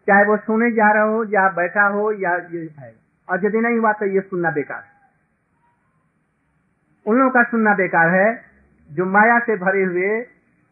चाहे 0.08 0.24
वो 0.24 0.36
सुने 0.36 0.70
जा 0.72 0.90
रहा 0.92 1.02
हो, 1.04 1.24
या 1.24 1.48
बैठा 1.50 1.86
हो, 1.88 2.12
या 2.12 2.34
ये 2.52 2.68
है 2.78 2.94
और 3.28 3.44
यदि 3.46 3.60
नहीं 3.60 3.78
हुआ 3.78 3.92
तो 3.92 4.06
ये 4.06 4.20
सुनना 4.22 4.50
बेकार 4.50 4.82
उन 7.06 7.18
लोगों 7.18 7.30
का 7.30 7.42
सुनना 7.42 7.74
बेकार 7.74 8.08
है 8.10 8.51
जो 8.92 9.06
माया 9.06 9.38
से 9.38 9.56
भरे 9.56 9.84
हुए 9.84 10.20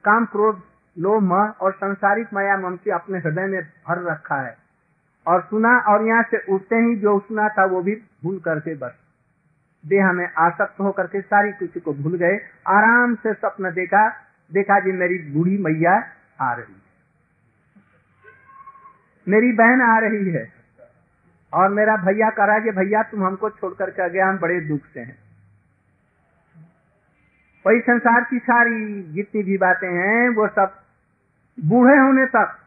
काम 0.04 0.24
क्रोध, 0.24 0.62
लोभ, 0.98 1.22
मह 1.22 1.48
और 1.60 1.72
संसारिक 1.72 2.28
माया 2.32 2.56
ममती 2.56 2.90
अपने 2.90 3.18
हृदय 3.18 3.46
में 3.46 3.62
भर 3.62 4.12
रखा 4.12 4.34
है। 4.34 4.56
और 5.26 5.42
सुना 5.42 5.78
और 5.78 6.06
यहाँ 6.06 6.22
से 6.22 6.52
उठते 6.52 6.76
ही 6.76 6.96
जो 6.96 7.18
सुना 7.18 7.48
था 7.48 7.64
वो 7.64 7.82
भी 7.82 7.94
भूल 7.94 8.38
करके 8.38 8.74
बस। 8.74 8.94
देह 9.86 10.12
में 10.12 10.32
आसक्त 10.38 10.80
होकर 10.80 11.06
के 11.06 11.20
सारी 11.20 11.52
कुछ 11.52 11.82
को 11.82 11.92
भूल 11.92 12.16
गए। 12.16 12.36
आराम 12.66 13.14
से 13.14 13.34
स्वप्न 13.34 13.70
देखा। 13.70 14.10
देखा 14.52 14.80
जी, 14.80 14.92
मेरी 14.92 15.18
बूढ़ी 15.18 15.58
मैया 15.58 16.04
आ 16.40 16.52
रही 16.52 16.74
है। 16.74 16.90
मेरी 19.28 19.52
बहन 19.52 19.82
आ 19.82 19.98
रही 19.98 20.30
है। 20.30 20.52
और 21.54 21.68
मेरा 21.68 21.96
भैया 21.96 22.52
है 22.52 22.60
कि 22.60 22.70
भैया, 22.70 23.02
तुम 23.02 23.24
हमको 23.24 23.50
छोड़ 23.50 23.74
करके 23.74 24.10
गया 24.10 24.28
हम 24.28 24.38
बड़े 24.38 24.60
दुख 24.60 24.80
से 24.94 25.00
हैं। 25.00 25.29
वही 27.66 27.80
संसार 27.80 28.24
की 28.24 28.38
सारी 28.38 29.02
जितनी 29.02 29.42
भी 29.42 29.56
बातें 29.58 29.88
हैं, 29.88 30.28
वो 30.28 30.48
सब 30.48 30.80
बूढ़े 31.60 31.98
होने 31.98 32.26
तक, 32.26 32.58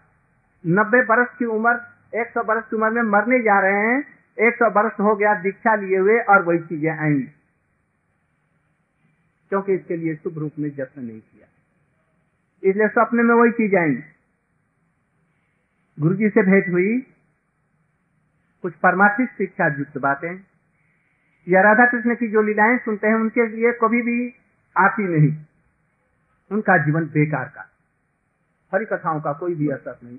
नब्बे 0.68 1.02
बरस 1.06 1.28
की 1.40 1.46
उम्र, 1.46 1.80
एक 2.16 2.28
सौ 2.28 2.44
बरस 2.44 2.64
की 2.64 2.76
उम्र 2.76 2.90
में 2.90 3.02
मरने 3.02 3.40
जा 3.40 3.60
रहे 3.60 3.88
हैं, 3.88 4.04
एक 4.40 4.56
सौ 4.56 4.70
बरस 4.70 4.92
हो 5.00 5.16
गया 5.16 5.34
दीक्षा 5.36 5.76
लिए 5.76 5.98
हुए 5.98 6.20
और 6.20 6.44
वही 6.44 6.60
चीज़ें 6.60 6.92
आएँगी 6.92 7.28
क्योंकि 9.50 9.74
इसके 9.74 9.98
लिए 9.98 10.16
शुभ 10.16 10.38
रूप 10.38 10.52
में 10.60 10.70
जत्न 10.70 11.02
नहीं 11.02 11.20
किया। 11.20 11.48
इसलिए 12.70 12.88
सपने 12.88 13.24
में 13.24 13.36
वही 13.36 13.52
चीज़ 13.52 13.76
आएँगी 13.76 14.04
गुरु 16.00 16.16
जी 16.16 16.30
से 16.30 16.44
भेंट 16.44 16.70
हुई। 16.70 17.00
कुछ 18.62 18.74
परमार्थिक 18.74 19.30
शिक्षा 19.30 19.68
युक्त 19.68 19.98
बातें। 19.98 20.40
या 21.48 21.62
राधा 21.62 21.86
कृष्ण 21.86 22.16
की 22.16 22.28
जो 22.28 22.42
लीलाएँ 22.42 22.78
सुनते 22.78 23.08
हैं, 23.08 23.16
उनके 23.16 23.48
लिए 23.48 23.72
कभी 23.72 24.02
भी 24.02 24.43
आती 24.78 25.04
नहीं। 25.04 25.38
उनका 26.52 26.78
जीवन 26.78 27.06
बेकार 27.06 27.46
का। 27.46 27.70
हरि 28.74 28.86
कथाओं 28.86 29.22
का 29.22 29.34
कोई 29.34 29.56
भी 29.56 29.70
असर 29.70 30.00
नहीं। 30.04 30.18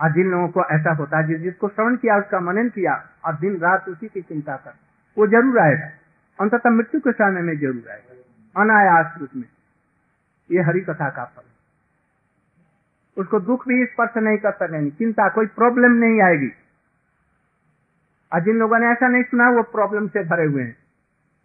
आज 0.00 0.14
जिन 0.14 0.30
लोगों 0.30 0.48
को 0.48 0.64
ऐसा 0.64 0.92
होता 0.92 1.18
है, 1.18 1.26
जिस 1.26 1.40
जिसको 1.40 1.68
श्रवण 1.68 1.96
किया, 1.96 2.16
उसका 2.16 2.40
मनन 2.40 2.68
किया, 2.68 3.08
और 3.24 3.36
दिन 3.36 3.56
रात 3.56 3.88
उसी 3.88 4.08
की 4.08 4.22
चिंता 4.22 4.56
कर, 4.56 4.74
वो 5.18 5.26
ज़रूर 5.26 5.58
आएगा। 5.58 5.90
अंततः 6.40 6.70
मृत्यु 6.70 7.00
के 7.00 7.12
समय 7.12 7.42
में 7.42 7.58
ज़रूर 7.58 7.90
आएगा। 7.90 8.62
अनायास 8.62 9.14
रूप 9.18 9.28
में। 9.36 9.48
ये 10.50 10.62
हरि 10.62 10.80
कथा 10.80 11.10
का 11.10 11.24
फल 11.24 11.42
उसको 13.16 13.40
दुख 13.40 13.68
भी 13.68 13.84
स्पर्श 13.84 14.16
नहीं 14.16 14.38
कर 14.38 14.52
सकेंगे 14.52 14.90
चिंता, 14.90 15.28
कोई 15.28 15.46
प्रॉब्लम 15.46 15.92
नहीं 15.92 16.22
आएगी। 16.22 16.52
और 18.32 18.40
जिन 18.40 18.56
लोगों 18.56 18.78
ने 18.78 18.86
ऐसा 18.86 19.08
नहीं 19.08 19.22
सुना, 19.22 19.50
वो 19.50 19.62
प्रॉब्लम 19.62 20.08
से 20.08 20.24
भरे 20.24 20.44
हुए 20.44 20.62
हैं। 20.62 20.81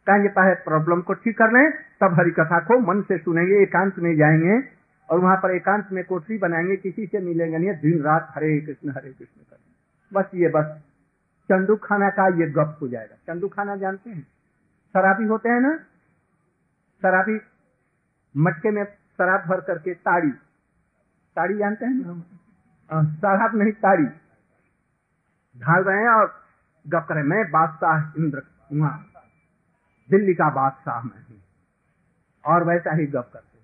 कहेंगे 0.07 0.29
पहले 0.29 0.53
प्रॉब्लम 0.53 1.01
को 1.01 1.13
ठीक 1.13 1.37
कर 1.37 1.51
लें, 1.51 1.71
तब 1.71 2.13
हरि 2.13 2.31
कथा 2.31 2.59
को 2.59 2.79
मन 2.79 3.01
से 3.01 3.17
सुनेंगे, 3.17 3.63
एकांत 3.63 3.99
में 3.99 4.15
जाएँगे, 4.15 4.69
और 5.09 5.19
वहाँ 5.19 5.37
पर 5.37 5.51
एकांत 5.51 5.87
में 5.91 6.03
कोठरी 6.03 6.37
बनाएँगे, 6.37 6.75
किसी 6.75 7.05
से 7.05 7.19
मिलेंगे 7.19 7.57
नहीं, 7.57 7.73
दिन 7.73 8.01
रात 8.01 8.33
हरे 8.35 8.61
कृष्ण 8.61 8.89
हरे 8.89 9.09
कृष्ण 9.09 9.41
कर। 9.41 9.57
बस 10.13 10.31
ये 10.35 10.49
बस। 10.49 10.83
चंदू 11.49 11.75
खाना 11.75 12.09
का 12.09 12.27
ये 12.27 12.49
गप 12.49 12.77
हो 12.81 12.87
जाएगा। 12.87 13.15
चंदू 13.15 13.47
खाना 13.47 13.75
जानते 13.75 14.09
हैं? 14.09 14.21
शराबी 14.93 15.25
होते 15.25 15.49
हैं 15.49 15.61
ना? 15.61 15.77
शराबी 17.01 17.39
मटके 18.37 18.71
में 18.71 18.83
शराब 18.85 19.43
भर 19.47 19.61
करके 19.61 19.93
ताड़ी। 19.93 20.31
ताड़ी 21.35 21.57
जानते 21.57 21.85
हैं 21.85 21.93
ना? 21.93 22.23
शराब 23.03 23.55
नहीं, 23.55 23.71
ताड़ी। 23.71 24.05
ढाल 25.59 25.83
रहे 25.83 26.01
हैं 26.01 26.09
और 26.09 26.41
गप 26.87 27.05
करे 27.09 27.23
मैं 27.23 27.51
बादशाह 27.51 28.21
इंद्र 28.21 28.41
वहाँ 28.73 29.07
दिल्ली 30.09 30.33
का 30.33 30.49
बादशाह 30.49 31.01
मैं 31.01 31.21
हूँ। 31.23 31.41
और 32.45 32.63
वैसा 32.63 32.93
ही 32.95 33.05
गप 33.07 33.29
करते 33.33 33.57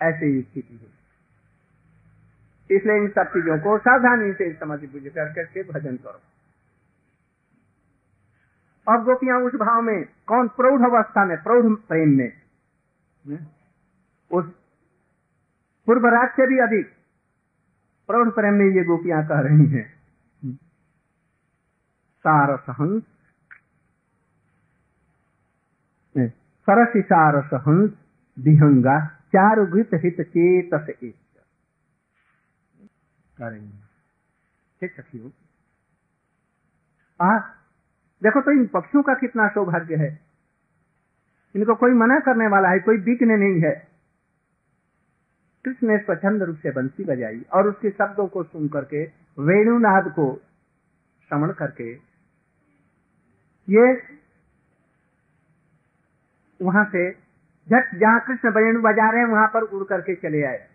ऐसे 0.00 0.42
स्थिति 0.42 0.76
है। 0.76 0.90
इसलिए 2.70 2.96
इन 2.96 3.08
सब 3.08 3.28
चीज़ों 3.28 3.58
को 3.58 3.78
सावधानी 3.78 4.32
से 4.32 4.52
समझ 4.52 4.78
बुझ 4.80 5.02
कर 5.02 5.32
करके 5.32 5.62
भजन 5.62 5.96
करो। 5.96 6.20
अब 8.86 9.04
गोपियाँ 9.04 9.38
उस 9.40 9.54
भाव 9.54 9.80
में, 9.82 10.04
कौन 10.26 10.48
प्रौढ़ 10.48 10.82
अवस्था 10.82 11.24
में, 11.24 11.36
प्रौढ़ 11.42 11.74
प्रेम 11.88 12.16
में 12.18 12.32
उस 14.30 14.44
पूर्व 15.88 16.06
राज 16.06 16.28
से 16.28 16.46
भी 16.46 16.58
अधिक 16.58 16.86
प्रौढ़ 18.08 18.28
प्रेम 18.30 18.54
में 18.54 18.66
ये 18.66 18.84
गोपियाँ 18.84 19.22
कह 19.28 19.40
रही 19.40 19.66
हैं। 19.66 19.86
सारस 22.24 22.66
हंस 22.70 23.02
सरस 26.68 26.92
सारस 27.06 27.50
हंस 27.66 27.90
चारु 29.32 29.66
घृत 29.66 29.90
हित 29.94 30.20
चेतस 30.20 30.86
ठीक 34.80 34.92
सखियो 34.92 35.30
आ, 37.20 37.38
देखो 38.22 38.40
तो 38.40 38.50
इन 38.50 38.66
पक्षियों 38.66 39.02
का 39.02 39.14
कितना 39.14 39.48
सौभाग्य 39.48 39.96
है। 39.96 40.08
इनको 41.54 41.74
कोई 41.74 41.92
मना 41.92 42.18
करने 42.20 42.46
वाला 42.46 42.68
है, 42.68 42.78
कोई 42.78 42.98
बिकने 42.98 43.36
नहीं 43.36 43.60
है। 43.60 43.72
कृष्ण 45.64 45.88
ने 45.88 45.98
स्वच्छंद 45.98 46.42
रूप 46.42 46.56
से 46.56 46.70
बंसी 46.70 47.04
बजाई 47.04 47.40
और 47.52 47.68
उसके 47.68 47.90
शब्दों 47.90 48.26
को 48.26 48.42
सुन 48.42 48.68
करके, 48.68 49.04
वेणुनाद 49.38 50.12
को 50.12 50.26
श्रवण 51.30 51.52
करके, 51.52 51.92
ये 53.68 53.94
वहाँ 56.62 56.84
से 56.84 57.10
झट 57.66 57.94
जहाँ 57.94 58.20
कृष्ण 58.20 58.50
वेणु 58.50 58.80
बजा 58.82 59.10
रहे 59.10 59.20
हैं 59.20 59.28
वहाँ 59.28 59.46
पर 59.48 59.62
उड़ 59.62 59.84
करके 59.84 60.14
चले 60.14 60.42
आए। 60.44 60.66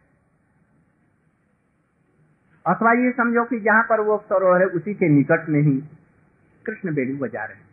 अथवा 2.65 2.91
ये 2.93 3.11
समझो 3.11 3.43
कि 3.43 3.59
जहाँ 3.59 3.83
पर 3.83 4.01
वो 4.01 4.17
सरोवर 4.29 4.61
है 4.61 4.67
उसी 4.67 4.93
के 4.93 5.09
निकट 5.09 5.49
में 5.49 5.61
ही 5.61 5.75
कृष्ण 6.65 6.93
बजा 7.17 7.43
रहे 7.45 7.57
हैं। 7.57 7.65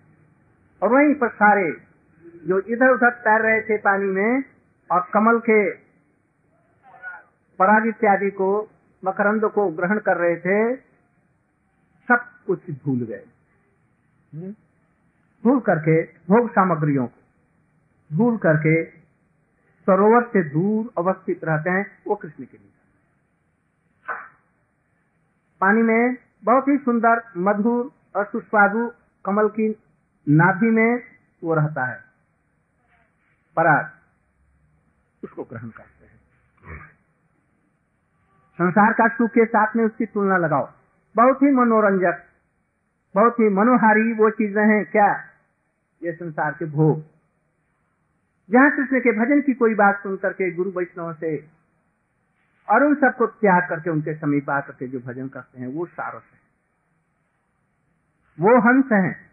और 0.83 0.92
वहीं 0.92 1.14
पर 1.14 1.28
सारे 1.28 1.71
जो 2.47 2.59
इधर 2.61 2.90
उधर 2.90 3.11
तैर 3.11 3.40
रहे 3.40 3.61
थे 3.61 3.76
पानी 3.78 4.04
में 4.04 4.44
और 4.90 5.09
कमल 5.14 5.38
के 5.38 5.59
पराग 7.59 7.87
इत्यादि 7.87 8.30
को 8.30 8.49
मकरंद 9.02 9.44
को 9.44 9.68
ग्रहण 9.71 9.99
कर 9.99 10.16
रहे 10.16 10.37
थे 10.37 10.76
सब 12.09 12.25
कुछ 12.47 12.71
भूल 12.85 13.00
गए। 13.04 13.25
भूल 15.44 15.61
करके 15.61 16.02
भोग 16.02 16.50
सामग्रियों 16.50 17.06
को। 17.06 17.24
भूल 18.12 18.37
करके 18.37 18.84
सरोवर 19.87 20.23
से 20.23 20.42
दूर 20.42 20.92
अवस्थित 20.99 21.44
रहते 21.44 21.70
हैं 21.70 21.87
वो 22.06 22.14
कृष्ण 22.14 22.44
के 22.44 22.58
लिए। 22.58 22.70
पानी 25.60 25.82
में 25.82 26.17
बहुत 26.45 26.69
ही 26.69 26.76
सुंदर, 26.76 27.23
मधुर 27.36 27.90
और 28.17 28.25
सुस्वादु 28.25 28.93
कमल 29.25 29.49
की 29.49 29.69
नाभि 30.28 30.71
में 30.71 31.02
वो 31.45 31.54
रहता 31.54 31.84
है। 31.86 32.00
पराग, 33.56 33.90
उसको 35.25 35.45
ग्रहण 35.45 35.69
करते 35.69 36.06
हैं। 36.06 36.21
संसार 38.58 38.93
का 38.93 39.08
सुख 39.08 39.30
के 39.30 39.45
साथ 39.45 39.76
में 39.76 39.84
उसकी 39.84 40.06
तुलना 40.06 40.36
लगाओ। 40.36 40.69
बहुत 41.17 41.43
ही 41.43 41.50
मनोरंजक, 41.50 42.25
बहुत 43.14 43.40
ही 43.40 43.49
मनोहारी 43.49 44.12
वो 44.12 44.30
चीज़ें 44.30 44.64
हैं 44.64 44.84
क्या? 44.84 45.14
ये 46.02 46.12
संसार 46.12 46.52
के 46.52 46.64
भोग। 46.64 47.14
जहाँ 48.50 48.71
कृष्ण 48.76 49.00
के 49.00 49.13
भजन 49.13 49.41
की 49.41 49.54
कोई 49.54 49.75
बात 49.75 50.02
सुन 50.02 50.17
करके 50.17 50.52
गुरु 50.52 50.71
वैष्णव 50.71 51.15
से 51.15 51.49
और 52.71 52.85
उन 52.85 52.95
सबको 52.95 53.26
त्याग 53.26 53.69
करके 53.69 53.91
उनके 53.91 54.15
समीप 54.15 54.50
आकर 54.50 54.73
के 54.73 54.89
जो 54.89 55.00
भजन 55.00 55.28
करते 55.28 55.61
हैं, 55.61 55.69
वो 55.69 55.87
सारस 55.87 56.23
है। 56.23 56.45
वो 58.41 58.61
हंस 58.61 58.93
हैं। 58.93 59.30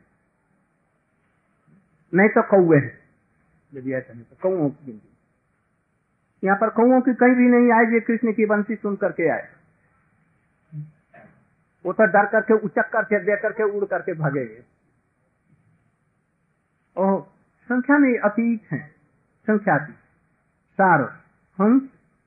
नहीं 2.14 2.30
तो 2.30 2.42
कौए 2.42 2.78
हैं। 2.78 3.02
यदि 3.74 3.94
ऐसा 3.94 4.14
नहीं 4.14 4.24
तो 4.24 4.36
कौओं 4.42 4.70
की 4.70 4.86
गिनती। 4.86 5.18
यहाँ 6.44 6.58
पर 6.58 6.70
कौओं 6.70 7.02
की 7.02 7.14
कहीं 7.14 7.36
भी 7.36 7.48
नहीं 7.48 7.72
आए, 7.72 7.94
ये 7.94 8.00
कृष्ण 8.00 8.34
की 8.34 8.46
बंसी 8.46 8.76
सुन 8.76 8.96
करके 8.96 9.30
आए। 9.30 9.50
वो 11.86 11.94
तो 11.94 12.06
डर 12.06 12.26
करके, 12.26 12.54
उचक 12.54 12.90
करके, 12.90 13.20
दे 13.20 13.36
करके, 13.36 13.64
उड़ 13.64 13.86
करके 13.86 14.14
भागेंगे 14.14 14.64
ओह, 16.98 17.26
संख्या 17.64 17.98
में 17.98 18.20
अतीत 18.20 18.72
है। 18.72 19.01
संख्यातीत 19.48 19.96
सार 20.74 21.02
हंस 21.62 21.82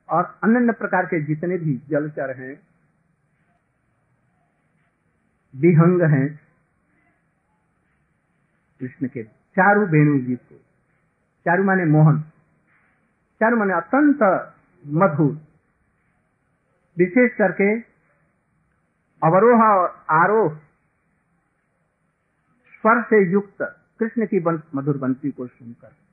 और 0.09 0.39
अन्य 0.43 0.73
प्रकार 0.73 1.07
के 1.07 1.21
जितने 1.21 1.59
भी 1.59 1.83
जलचर 1.89 2.37
हैं, 2.37 2.61
विहंग 5.57 6.03
हैं, 6.03 6.41
कृष्ण 8.81 9.09
के 9.09 9.23
चारु 9.25 9.87
वेणु 9.87 10.27
गीत 10.27 10.41
को। 10.41 10.57
चारु 11.45 11.65
माने 11.65 11.85
मोहन। 11.85 12.21
चारु 13.41 13.57
माने 13.57 13.75
अत्यंत 13.75 14.23
मधुर। 14.87 15.33
विशेष 16.99 17.33
करके 17.35 17.81
अवरोह 19.27 19.63
और 19.63 20.05
आरोह, 20.11 20.55
स्वर 22.73 23.03
से 23.03 23.31
युक्त 23.31 23.63
कृष्ण 23.99 24.27
की 24.27 24.41
मधुर 24.75 24.99
बंसी 24.99 25.31
को 25.31 25.47
सुनकर। 25.47 26.04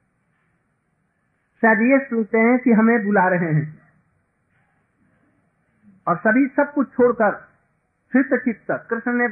शायद 1.63 1.81
ये 1.81 1.97
सुनते 1.99 2.37
हैं 2.39 2.57
कि 2.59 2.71
हमें 2.71 3.05
बुला 3.05 3.27
रहे 3.29 3.51
हैं। 3.51 3.65
और 6.07 6.17
सभी 6.17 6.45
सब 6.47 6.71
कुछ 6.73 6.87
छोड़कर 6.89 7.35
चित्त 8.13 8.33
चित्त, 8.45 8.71
कृष्ण 8.89 9.11
ने 9.13 9.27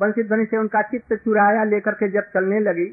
बंसी 0.00 0.22
ध्वनि 0.22 0.44
से 0.44 0.56
उनका 0.56 0.82
चित्त 0.82 1.14
चुराया, 1.14 1.64
लेकर 1.64 1.94
के 1.94 2.08
जब 2.10 2.30
चलने 2.34 2.58
लगी 2.60 2.86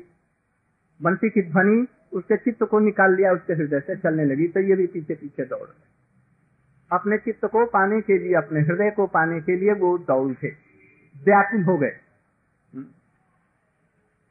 बंसी 0.99 1.30
की 1.30 1.41
ध्वनि, 1.43 1.86
उसके 2.13 2.38
चित्त 2.38 2.63
को 2.63 2.80
निकाल 2.80 3.15
लिया, 3.15 3.32
उसके 3.32 3.54
हृदय 3.54 3.80
से 3.80 3.95
चलने 3.95 4.26
लगी 4.26 4.47
तो 4.47 4.60
ये 4.60 4.76
भी 4.76 4.88
पीछे 4.88 5.15
पीछे 5.15 5.45
दौड़ 5.45 5.67
अपने 6.91 7.17
चित्त 7.17 7.45
को 7.45 7.65
पाने 7.65 7.99
के 8.02 8.17
लिए, 8.17 8.34
अपने 8.36 8.60
हृदय 8.62 8.91
को 8.91 9.08
पाने 9.08 9.39
के 9.41 9.56
लिए 9.58 9.73
वो 9.73 9.97
दौड़ 9.97 10.34
थे 10.34 10.49
व्याकुल 11.15 11.63
हो 11.63 11.78
गए। 11.78 11.97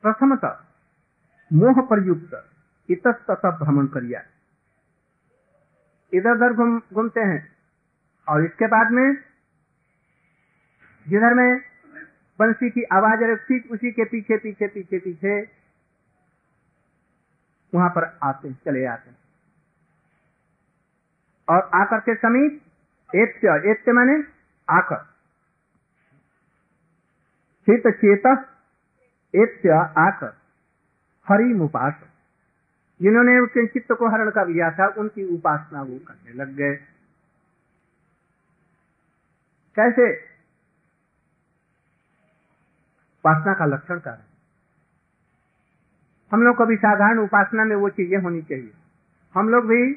प्रथमतः 0.04 0.56
मोह 1.50 1.80
पर 1.82 2.00
इतस्तः 2.88 3.50
भ्रमण 3.58 3.86
करिया 3.86 4.22
इधर 6.12 6.30
उधर 6.30 6.52
घूम, 6.52 6.78
घूमते 6.92 7.20
हैं। 7.20 7.40
और 8.26 8.44
इसके 8.44 8.66
बाद 8.66 8.90
में, 8.90 9.14
जिधर 11.06 11.34
में 11.34 11.60
बंसी 12.38 12.70
की 12.70 12.82
आवाज़ 12.92 13.22
है 13.24 13.36
ठीक 13.38 13.70
उसी 13.72 13.90
के 13.92 14.04
पीछे 14.04 14.36
पीछे 14.36 14.66
पीछे 14.66 14.98
पीछे, 14.98 15.40
वहाँ 17.72 17.88
पर 17.90 18.04
आते, 18.22 18.52
चले 18.54 18.84
आते 18.86 19.10
और 21.48 21.70
आकर 21.74 22.00
के 22.00 22.14
समीप, 22.14 22.60
एत्य 23.10 23.56
एत्य 23.70 23.92
माने 23.92 24.22
आकर। 24.68 25.02
चित 27.66 27.86
चेत 27.96 28.26
एत्य 29.34 29.70
आकर 29.98 30.36
हरि 31.26 31.52
उपास 31.60 31.94
जिन्होंने 33.02 33.38
उसके 33.38 33.66
चित्त 33.66 33.92
को 33.92 34.08
हरण 34.08 34.30
कर 34.30 34.48
लिया 34.48 34.70
था, 34.70 34.86
उनकी 34.86 35.34
उपासना 35.34 35.82
वो 35.82 35.98
करने 35.98 36.32
लग 36.32 36.48
गए। 36.48 36.74
कैसे? 39.76 40.16
उपासना 43.20 43.54
का 43.54 43.64
लक्षण 43.64 44.00
है? 44.06 44.32
हम 46.32 46.42
लोग 46.42 46.56
को 46.56 46.66
भी 46.66 46.76
साधारण 46.76 47.18
उपासना 47.18 47.64
में 47.64 47.76
वो 47.76 47.88
चीज़ें 47.88 48.18
होनी 48.18 48.42
चाहिए। 48.42 48.72
हम 49.34 49.48
लोग 49.48 49.66
भी 49.66 49.92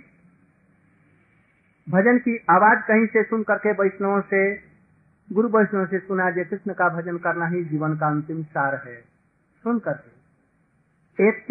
भजन 1.90 2.18
की 2.18 2.38
आवाज़ 2.38 2.80
कहीं 2.80 3.08
से 3.08 3.24
सुन 3.24 3.44
करके 3.44 3.72
वैष्णवों 3.72 4.22
से, 4.22 4.56
गुरु 5.32 5.48
वैष्णव 5.48 5.86
से 5.86 6.00
सुना, 6.00 6.32
जय 6.32 6.44
कृष्ण 6.44 6.74
का 6.74 6.90
भजन 6.90 7.18
करना 7.18 7.46
ही 7.46 7.66
जीवन 7.66 7.98
का 7.98 8.08
अंतिम 8.08 8.44
सार 8.44 8.76
है। 8.76 9.02
सुन 9.64 9.80
करके। 9.80 10.16
एक 11.28 11.46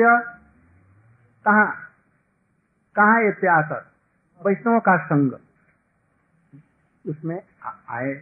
कहा 1.48 1.64
कहा 2.96 3.58
आकर 3.58 3.86
वैष्णव 4.46 4.78
का 4.80 4.96
संग? 5.04 5.32
उसमें 7.08 7.42
आए। 7.88 8.12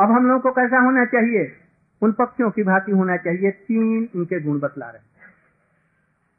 अब 0.00 0.10
हम 0.10 0.26
लोगों 0.26 0.40
को 0.40 0.52
कैसा 0.52 0.78
होना 0.78 1.04
चाहिए? 1.04 1.56
उन 2.02 2.12
पक्षियों 2.12 2.50
की 2.50 2.62
भांति 2.62 2.92
होना 2.92 3.16
चाहिए। 3.16 3.50
तीन 3.50 4.08
उनके 4.14 4.40
गुण 4.40 4.58
बतला 4.60 4.90
रहे 4.90 5.02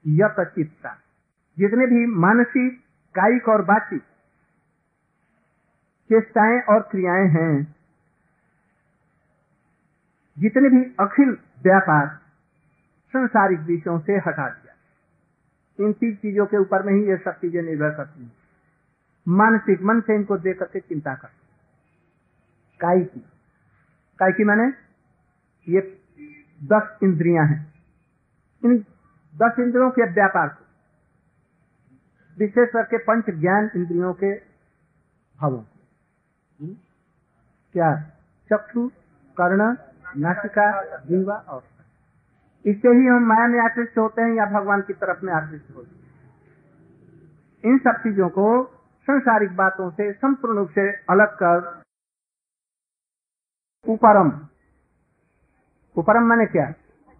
यत 0.06 0.36
चित्ता 0.40 0.98
जितने 1.58 1.86
भी 1.88 2.06
मानसिक, 2.06 2.80
कायिक 3.16 3.50
और 3.50 3.62
बातचीत 3.62 4.02
चेष्टाएँ 6.10 6.62
और 6.62 6.82
क्रियाएँ 6.82 7.28
हैं, 7.28 7.76
जितने 10.40 10.70
भी 10.70 10.84
अखिल 11.00 11.38
व्यापार 11.64 12.08
संसारिक 13.14 13.60
विषयों 13.60 14.00
से 14.00 14.14
हटा 14.14 14.50
दिया 14.50 14.65
इन 15.80 15.94
तीन 15.94 16.16
चीज़ों 16.16 16.46
के 16.46 16.58
ऊपर 16.58 16.84
में 16.84 16.94
ही 16.94 17.08
ये 17.10 17.18
सब 17.18 17.32
चीज़ें 17.32 17.62
निर्भर 17.62 17.90
करती 17.90 18.24
हैं। 18.24 18.32
मानसिक, 19.28 19.82
मन 19.82 20.02
से 20.02 20.16
इनको 20.16 20.38
देख 20.38 20.60
करके 20.60 20.80
चिंता 20.80 21.14
करते 21.16 21.44
काय 22.80 23.04
की 23.04 23.20
काय 24.20 24.32
की 24.32 24.44
मैंने 24.44 24.68
ये 25.68 25.82
दस 26.64 26.98
इंद्रियाँ 27.04 27.46
हैं। 27.46 27.74
इन 28.64 28.78
दस 29.34 29.60
इंद्रियों 29.60 29.90
के 29.92 30.10
व्यापार 30.12 30.48
को, 30.48 30.66
विशेष 32.38 32.70
करके 32.70 32.98
पंच 32.98 33.30
ज्ञान 33.30 33.70
इंद्रियों 33.76 34.14
के 34.14 34.34
भावों 35.40 35.60
को। 35.60 36.76
क्या? 37.76 37.96
चक्षु, 38.50 38.88
कर्ण, 39.38 39.76
नासिका, 40.18 40.68
जीवा 41.00 41.36
और 41.36 41.64
इससे 42.66 42.88
ही 42.88 43.08
हम 43.08 43.24
माया 43.24 43.48
में 43.48 43.60
आकृष्ट 43.60 43.98
होते 43.98 44.22
हैं 44.22 44.34
या 44.34 44.46
भगवान 44.46 44.82
की 44.82 44.94
तरफ़ 44.94 45.26
में 45.26 45.34
आकृष्ट 45.34 45.76
होते 45.76 45.96
हैं। 45.96 46.06
इन 47.66 47.78
सब 47.78 47.92
चीज़ों 47.92 48.30
को 48.30 48.64
संसारिक 49.08 49.56
बातों 49.56 49.90
से 49.92 50.14
संपूर्ण 50.14 50.58
रूप 50.58 50.70
से 50.70 50.92
अलग 50.92 51.28
कर 51.28 51.82
उपरम। 53.86 54.32
उपरम 55.98 56.24
मैंने 56.24 56.46
क्या? 56.46 56.66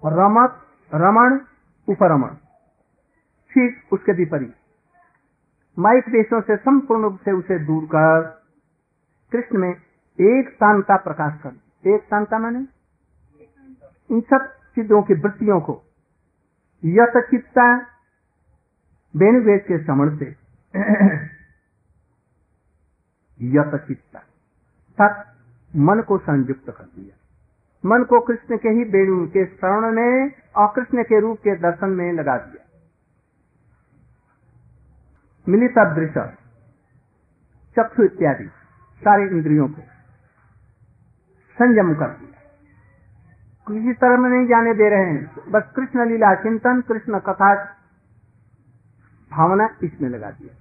रमत, 0.06 0.62
रमण, 0.94 1.40
उपरमण। 1.88 2.30
ठीक 3.52 3.94
उसके 3.94 4.12
विपरीत। 4.12 4.56
माइक 5.80 6.04
देशों 6.10 6.42
से 6.42 6.58
संपूर्ण 6.58 7.02
रूप 7.02 7.20
से 7.26 7.32
उसे 7.32 7.60
दूर 7.60 7.86
कर 7.86 8.22
कृष्ण 9.32 9.58
में 9.58 9.70
एक 10.22 10.50
स्थान 10.50 10.82
का 10.82 10.98
प्रकाश 10.98 11.42
कर। 11.42 11.90
एक 11.90 12.04
स्थान 12.04 12.26
का 12.26 12.40
मैंने? 12.40 12.60
इन 14.12 14.22
सब 14.22 14.55
चीज़ों 14.76 15.02
की 15.04 15.14
वृत्तियों 15.14 15.60
को 15.62 15.82
यत 16.86 17.14
चित्ता 17.18 17.78
वेणुवेद 19.16 19.62
के 19.62 19.84
श्रवण 19.84 20.18
से। 20.18 20.26
यत 23.42 23.86
चित्ता 23.88 24.20
तत् 25.02 25.36
मन 25.76 26.02
को 26.02 26.18
संयुक्त 26.18 26.70
कर 26.70 26.84
दिया। 26.84 27.16
मन 27.86 28.04
को 28.04 28.20
कृष्ण 28.20 28.58
के 28.58 28.70
ही 28.70 28.84
वेणु 28.84 29.28
के 29.28 29.46
श्रवण 29.46 29.96
में 29.96 30.32
और 30.56 30.74
कृष्ण 30.76 31.04
के 31.04 31.20
रूप 31.20 31.38
के 31.38 31.56
दर्शन 31.56 31.90
में 31.90 32.14
लगा 32.14 32.38
दिया। 32.38 32.66
मिलित 35.48 35.78
दृश्य 35.78 36.38
चक्षु 37.80 38.04
इत्यादि 38.04 38.46
सारे 39.02 39.24
इंद्रियों 39.24 39.68
को 39.68 39.82
संयम 41.60 41.96
कर 41.96 42.08
दिया। 42.08 42.45
किसी 43.68 43.94
तरह 43.94 44.18
में 44.18 44.30
नहीं 44.30 44.48
जाने 44.48 44.74
दे 44.74 44.90
रहे 44.90 45.06
हैं। 45.06 45.52
बस 45.52 45.72
कृष्ण 45.76 46.06
लीला, 46.06 46.34
चिंतन, 46.36 46.82
कृष्ण 46.82 47.20
कथा, 47.20 47.56
भावना 49.32 49.70
इसमें 49.84 50.10
लगा 50.10 50.32
दिया 50.32 50.54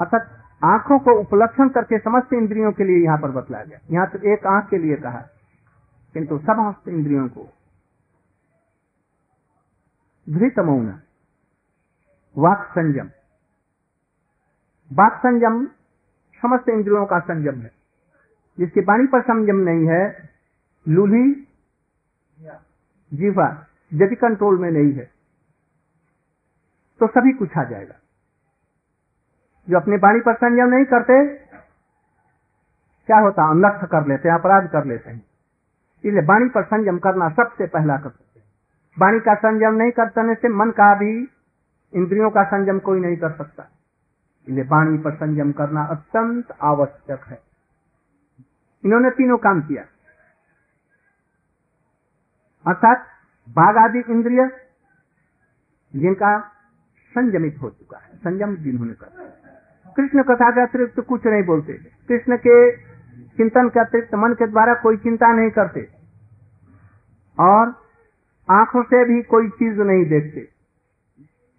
अर्थात 0.00 0.30
आँखों 0.64 0.98
को 0.98 1.10
उपलक्षण 1.20 1.68
करके 1.68 1.98
समस्त 1.98 2.32
इंद्रियों 2.32 2.72
के 2.72 2.84
लिए 2.84 3.04
यहाँ 3.04 3.18
पर 3.18 3.30
बतलाया 3.30 3.64
गया। 3.64 3.78
यहाँ 3.90 4.06
तो 4.06 4.18
एक 4.32 4.46
आँख 4.46 4.68
के 4.68 4.78
लिए 4.78 4.96
कहा, 4.96 5.20
किंतु 6.14 6.38
समस्त 6.38 6.88
इंद्रियों 6.88 7.28
को। 7.28 7.48
धृत 10.28 10.58
मौन, 10.58 11.00
वाक 12.38 12.68
संयम। 12.70 13.10
वाक 14.90 15.18
संयम 15.18 15.66
समस्त 16.42 16.68
इंद्रियों 16.68 17.06
का 17.06 17.18
संयम 17.18 17.60
है। 17.60 17.70
जिसकी 18.58 18.80
वाणी 18.80 19.06
पर 19.06 19.20
संयम 19.22 19.56
नहीं 19.56 19.86
है 19.86 20.35
लूली 20.86 21.32
जीवा 23.12 23.46
यदि 23.92 24.14
कंट्रोल 24.14 24.58
में 24.58 24.70
नहीं 24.70 24.92
है 24.92 25.04
तो 27.00 27.06
सभी 27.06 27.32
कुछ 27.32 27.56
आ 27.58 27.62
जाएगा। 27.64 27.94
जो 29.68 29.76
अपने 29.76 29.96
वाणी 29.96 30.20
पर 30.20 30.34
संयम 30.34 30.68
नहीं 30.68 30.84
करते 30.84 31.24
क्या 33.08 33.18
होता? 33.18 33.48
अनर्थ 33.50 33.84
कर 33.84 34.06
लेते 34.06 34.28
हैं 34.28 34.34
अपराध 34.34 34.68
कर 34.70 34.84
लेते 34.84 35.10
हैं। 35.10 35.22
इसलिए 36.04 36.22
वाणी 36.22 36.48
पर 36.48 36.64
संयम 36.64 36.98
करना 36.98 37.28
सबसे 37.30 37.66
पहला 37.66 37.96
कर 37.96 38.10
सकते 38.10 38.40
हैं। 38.40 38.46
वाणी 38.96 39.20
का 39.20 39.34
संयम 39.34 39.74
नहीं 39.74 39.90
करने 39.90 40.34
से 40.34 40.48
मन 40.48 40.70
का 40.70 40.94
भी 40.94 41.10
इंद्रियों 41.92 42.30
का 42.30 42.44
संयम 42.44 42.78
कोई 42.78 43.00
नहीं 43.00 43.16
कर 43.16 43.32
सकता। 43.32 43.68
इसलिए 44.46 44.64
वाणी 44.64 44.98
पर 44.98 45.14
संयम 45.16 45.52
करना 45.52 45.84
अत्यंत 45.86 46.56
आवश्यक 46.62 47.24
है। 47.24 47.38
इन्होंने 48.84 49.10
तीनों 49.10 49.38
काम 49.38 49.60
किया। 49.60 49.84
अर्थात 52.66 53.06
बाघ 53.48 53.76
आदि 53.76 53.98
इंद्रिय 53.98 54.50
जिनका 55.96 56.38
संयमित 57.10 57.56
हो 57.62 57.70
चुका 57.70 57.98
है, 57.98 58.16
संयम 58.16 58.56
जिन्होंने 58.56 58.92
कर 58.92 59.36
कृष्ण 59.96 60.22
कथा 60.22 60.50
के 60.50 60.60
अतिरिक्त 60.60 61.00
कुछ 61.00 61.26
नहीं 61.26 61.42
बोलते। 61.42 61.72
कृष्ण 62.08 62.36
के 62.36 62.76
चिंतन 63.36 63.68
के 63.68 63.80
अतिरिक्त 63.80 64.14
मन 64.14 64.32
के 64.32 64.46
द्वारा 64.46 64.74
कोई 64.74 64.96
चिंता 64.96 65.32
नहीं 65.32 65.50
करते। 65.50 65.88
और 67.40 67.74
आँखों 68.50 68.82
से 68.82 69.04
भी 69.04 69.22
कोई 69.22 69.48
चीज़ 69.48 69.80
नहीं 69.80 70.04
देखते। 70.04 70.48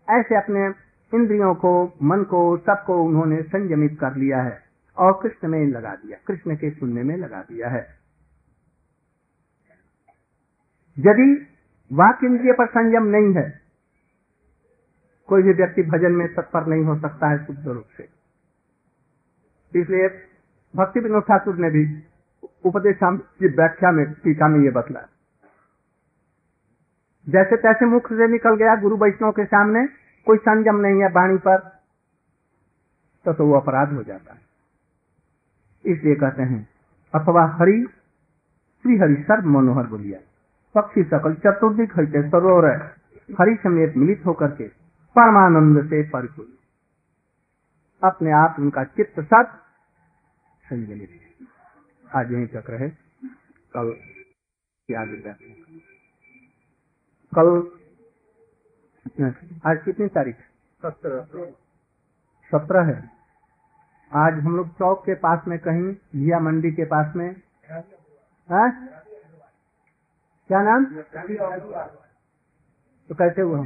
ऐसे 0.10 0.36
अपने 0.36 0.74
इंद्रियों 1.14 1.56
को, 1.56 1.98
मन 2.04 2.24
को, 2.24 2.58
सबको 2.58 3.04
उन्होंने 3.04 3.42
संयमित 3.42 4.00
कर 4.00 4.16
लिया 4.16 4.42
है 4.42 4.64
और 4.98 5.20
कृष्ण 5.24 5.48
में 5.48 5.68
लगा 5.68 5.96
दिया। 5.96 6.18
कृष्ण 6.28 6.56
के 6.56 6.72
सुनने 6.72 7.04
में 7.04 7.18
लगा 7.18 7.42
दिया 7.42 7.70
है। 7.70 7.97
यदि 10.98 11.30
वाक 11.92 12.24
इंद्रिय 12.24 12.54
पर 12.54 12.68
संयम 12.68 13.06
नहीं 13.08 13.34
है 13.34 13.48
कोई 15.30 15.44
भी 15.44 15.54
व्यक्ति 15.54 15.84
भजन 15.84 16.12
में 16.12 16.28
तत्पर 16.34 16.66
नहीं 16.66 16.84
हो 16.84 16.96
सकता 17.00 17.30
है 17.30 17.46
शुद्ध 17.46 17.68
रूप 17.68 17.86
से। 17.98 18.04
इसलिए 19.74 20.08
भक्ति 20.74 21.00
विनोद 21.00 21.24
ठाकुर 21.24 21.56
ने 21.56 21.70
भी 21.70 21.84
उपदेश 22.66 23.00
की 23.04 23.48
व्याख्या 23.48 23.92
में 23.92 24.06
टीका 24.14 24.48
में 24.48 24.60
ये 24.60 24.72
बतला 24.72 25.02
जैसे 27.28 27.56
तैसे 27.58 27.86
मुख 27.86 28.08
से 28.08 28.28
निकल 28.28 28.56
गया 28.56 28.76
गुरु 28.76 28.98
वैष्णव 28.98 29.32
के 29.32 29.46
सामने 29.46 29.86
कोई 30.28 30.38
संयम 30.38 30.76
नहीं 30.76 31.02
है 31.02 31.10
वाणी 31.12 31.38
पर 31.38 31.58
तो, 33.26 33.34
तो 33.34 33.46
वो 33.46 33.56
अपराध 33.56 33.94
हो 33.94 34.04
जाता 34.04 34.34
है। 34.34 34.40
इसलिए 35.86 36.16
कहते 36.16 36.44
हैं 36.44 36.68
अथवा 37.14 37.44
हरि 37.60 37.86
श्री 38.86 38.98
हरि 38.98 39.16
सर्व 39.24 39.50
मनोहर 39.50 39.88
बोलिया। 39.88 40.20
पक्षी 40.78 41.04
सकल 41.04 41.34
चतुर्दिक 41.34 41.94
हरिते 41.96 42.30
सरोवर 42.30 42.66
हरि 43.40 43.58
समेत 43.64 43.98
मिलित 43.98 44.26
होकर 44.26 44.48
के 44.48 44.68
परमानंद 45.18 45.86
से 45.86 46.10
परिपूर्ण। 46.10 46.50
अपने 48.04 48.32
आप 48.32 48.56
उनका 48.60 48.84
चित्त 48.84 49.20
सत 49.20 49.50
संजलित 50.70 51.10
आज 52.16 52.32
यही 52.32 52.48
तक 52.48 52.70
रहे। 52.70 52.90
कल 53.78 53.88
आगे 54.98 55.34
कल 57.38 57.72
आज 59.66 59.84
कितनी 59.84 60.08
तारीख? 60.08 60.36
सत्रह। 60.86 61.46
सत्रह 62.52 62.84
है। 62.84 63.10
आज 64.14 64.34
हम 64.34 64.58
लोग 64.58 64.70
चौक 64.70 65.06
के 65.06 65.16
पास 65.16 65.40
में 65.48 65.60
कहीं 65.60 65.94
घिया 65.94 66.40
मंडी 66.40 66.72
के 66.72 66.86
पास 66.86 67.16
में। 67.16 67.42
है? 68.52 68.98
क्या 70.48 70.62
नाम? 70.62 70.86
तो 73.10 73.16
कैसे 73.16 73.42
हुआ 73.42 73.60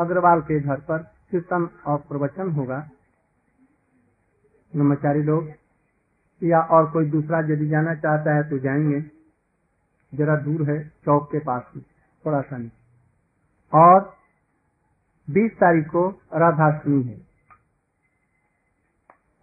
अग्रवाल 0.00 0.40
के 0.40 0.60
घर 0.60 0.80
पर 0.80 0.98
कीर्तन 0.98 1.68
और 1.86 1.98
प्रवचन 1.98 2.50
होगा। 2.50 2.90
ब्रह्मचारी 4.72 5.22
लोग 5.22 5.50
या 6.42 6.60
और 6.60 6.90
कोई 6.90 7.10
दूसरा 7.10 7.38
यदि 7.38 7.68
जाना 7.68 7.94
चाहता 7.94 8.34
है 8.34 8.50
तो 8.50 8.58
जाएँगे। 8.58 9.00
जरा 10.14 10.36
दूर 10.36 10.70
है 10.70 10.88
चौक 10.88 11.32
के 11.32 11.38
पास 11.38 11.62
में 11.76 11.84
थोड़ा 12.26 12.40
सा 12.40 12.56
नहीं। 12.56 12.70
और 13.74 14.16
20 15.30 15.50
तारीख 15.50 15.86
को 15.86 16.08
राधाष्टमी 16.34 17.02
है। 17.02 17.26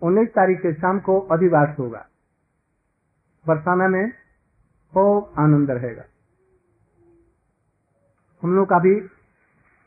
19 0.01 0.29
तारीख 0.29 0.57
के 0.57 0.73
शाम 0.73 0.99
को 0.99 1.19
अधिवास 1.19 1.79
होगा। 1.79 2.07
बरसाना 3.47 3.87
में 3.87 4.22
खूब 4.93 5.33
आनंद 5.39 5.71
रहेगा। 5.71 6.03
हम 8.43 8.55
लोग 8.55 8.69
का 8.69 8.79
भी 8.79 8.95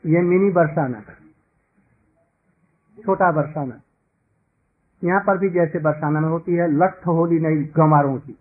ये 0.05 0.21
मिनी 0.21 0.51
बरसाना 0.51 1.01
छोटा 2.97 3.31
बरसाना 3.31 3.81
यहाँ 5.03 5.21
पर 5.21 5.37
भी 5.37 5.49
जैसे 5.49 5.79
बरसाना 5.79 6.19
में 6.19 6.29
होती 6.29 6.53
है, 6.53 6.67
लठ 6.67 7.07
होली 7.07 7.39
नहीं, 7.39 7.65
गंवारों 7.65 8.17
की। 8.17 8.31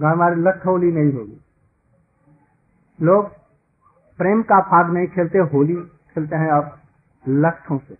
गंवार 0.00 0.36
लठ 0.36 0.66
होली 0.66 0.92
नहीं 0.92 1.12
होगी। 1.12 1.40
लोग 3.00 3.28
प्रेम 4.18 4.42
का 4.42 4.60
फाग 4.60 4.92
नहीं 4.92 5.06
खेलते, 5.06 5.38
होली 5.38 5.74
खेलते 5.74 6.36
हैं 6.36 6.50
अब 6.50 6.80
लठों 7.28 7.78
से। 7.78 7.98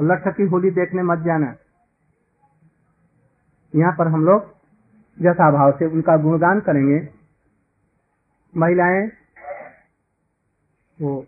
लठ 0.00 0.28
की 0.28 0.42
होली 0.42 0.70
देखने 0.70 1.02
मत 1.02 1.18
जाना। 1.18 1.54
यहाँ 3.74 3.92
पर 3.92 4.08
हम 4.08 4.24
लोग 4.24 4.59
जथा 5.22 5.50
भाव 5.50 5.78
से 5.78 5.86
उनका 5.86 6.16
गुणगान 6.16 6.60
करेंगे। 6.60 7.08
महिलाएँ, 8.56 9.08
वो 11.00 11.26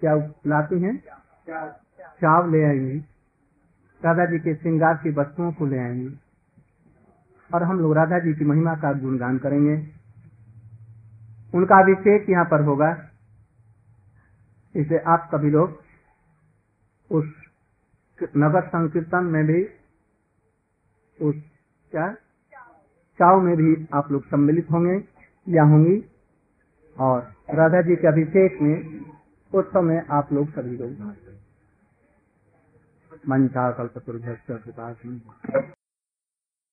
क्या 0.00 0.16
लाती 0.46 0.80
हैं? 0.80 0.96
चाव 2.22 2.50
ले 2.50 2.64
आएँगी। 2.64 2.98
राधा 4.04 4.26
जी 4.26 4.38
के 4.38 4.54
श्रृंगार 4.54 4.94
की 4.94 5.10
वस्तुओं 5.10 5.52
को 5.52 5.66
ले 5.66 5.78
आएँगी। 5.78 6.18
और 7.54 7.62
हम 7.62 7.80
लोग 7.80 7.94
राधा 7.94 8.18
जी 8.18 8.34
की 8.34 8.44
महिमा 8.44 8.74
का 8.74 8.92
गुणगान 8.92 9.38
करेंगे। 9.38 9.86
उनका 11.54 11.80
अभिषेक 11.80 12.30
यहाँ 12.30 12.44
पर 12.44 12.62
होगा। 12.62 13.10
इसे 14.76 14.98
आप 14.98 15.30
सभी 15.34 15.50
लोग 15.50 15.82
उस 17.10 17.24
नगर 18.36 18.66
संकीर्तन 18.66 19.24
में 19.24 19.44
भी 19.44 19.64
उस 21.22 21.34
क्या 21.90 22.16
चाव 23.14 23.40
में 23.40 23.56
भी 23.56 23.86
आप 23.94 24.12
लोग 24.12 24.24
सम्मिलित 24.26 24.70
होंगे, 24.70 25.04
या 25.48 25.62
होंगी। 25.62 26.04
और 27.00 27.20
राधा 27.50 27.82
जी 27.82 27.96
के 27.96 28.08
अभिषेक 28.08 28.58
में 28.62 29.00
उत्सव 29.54 29.82
में 29.82 30.06
आप 30.10 30.32
लोग 30.32 30.50
सभी 30.50 30.76
लोग 30.76 31.14
मंचा 33.28 33.70
कल्पतुर्भ्य 33.70 34.38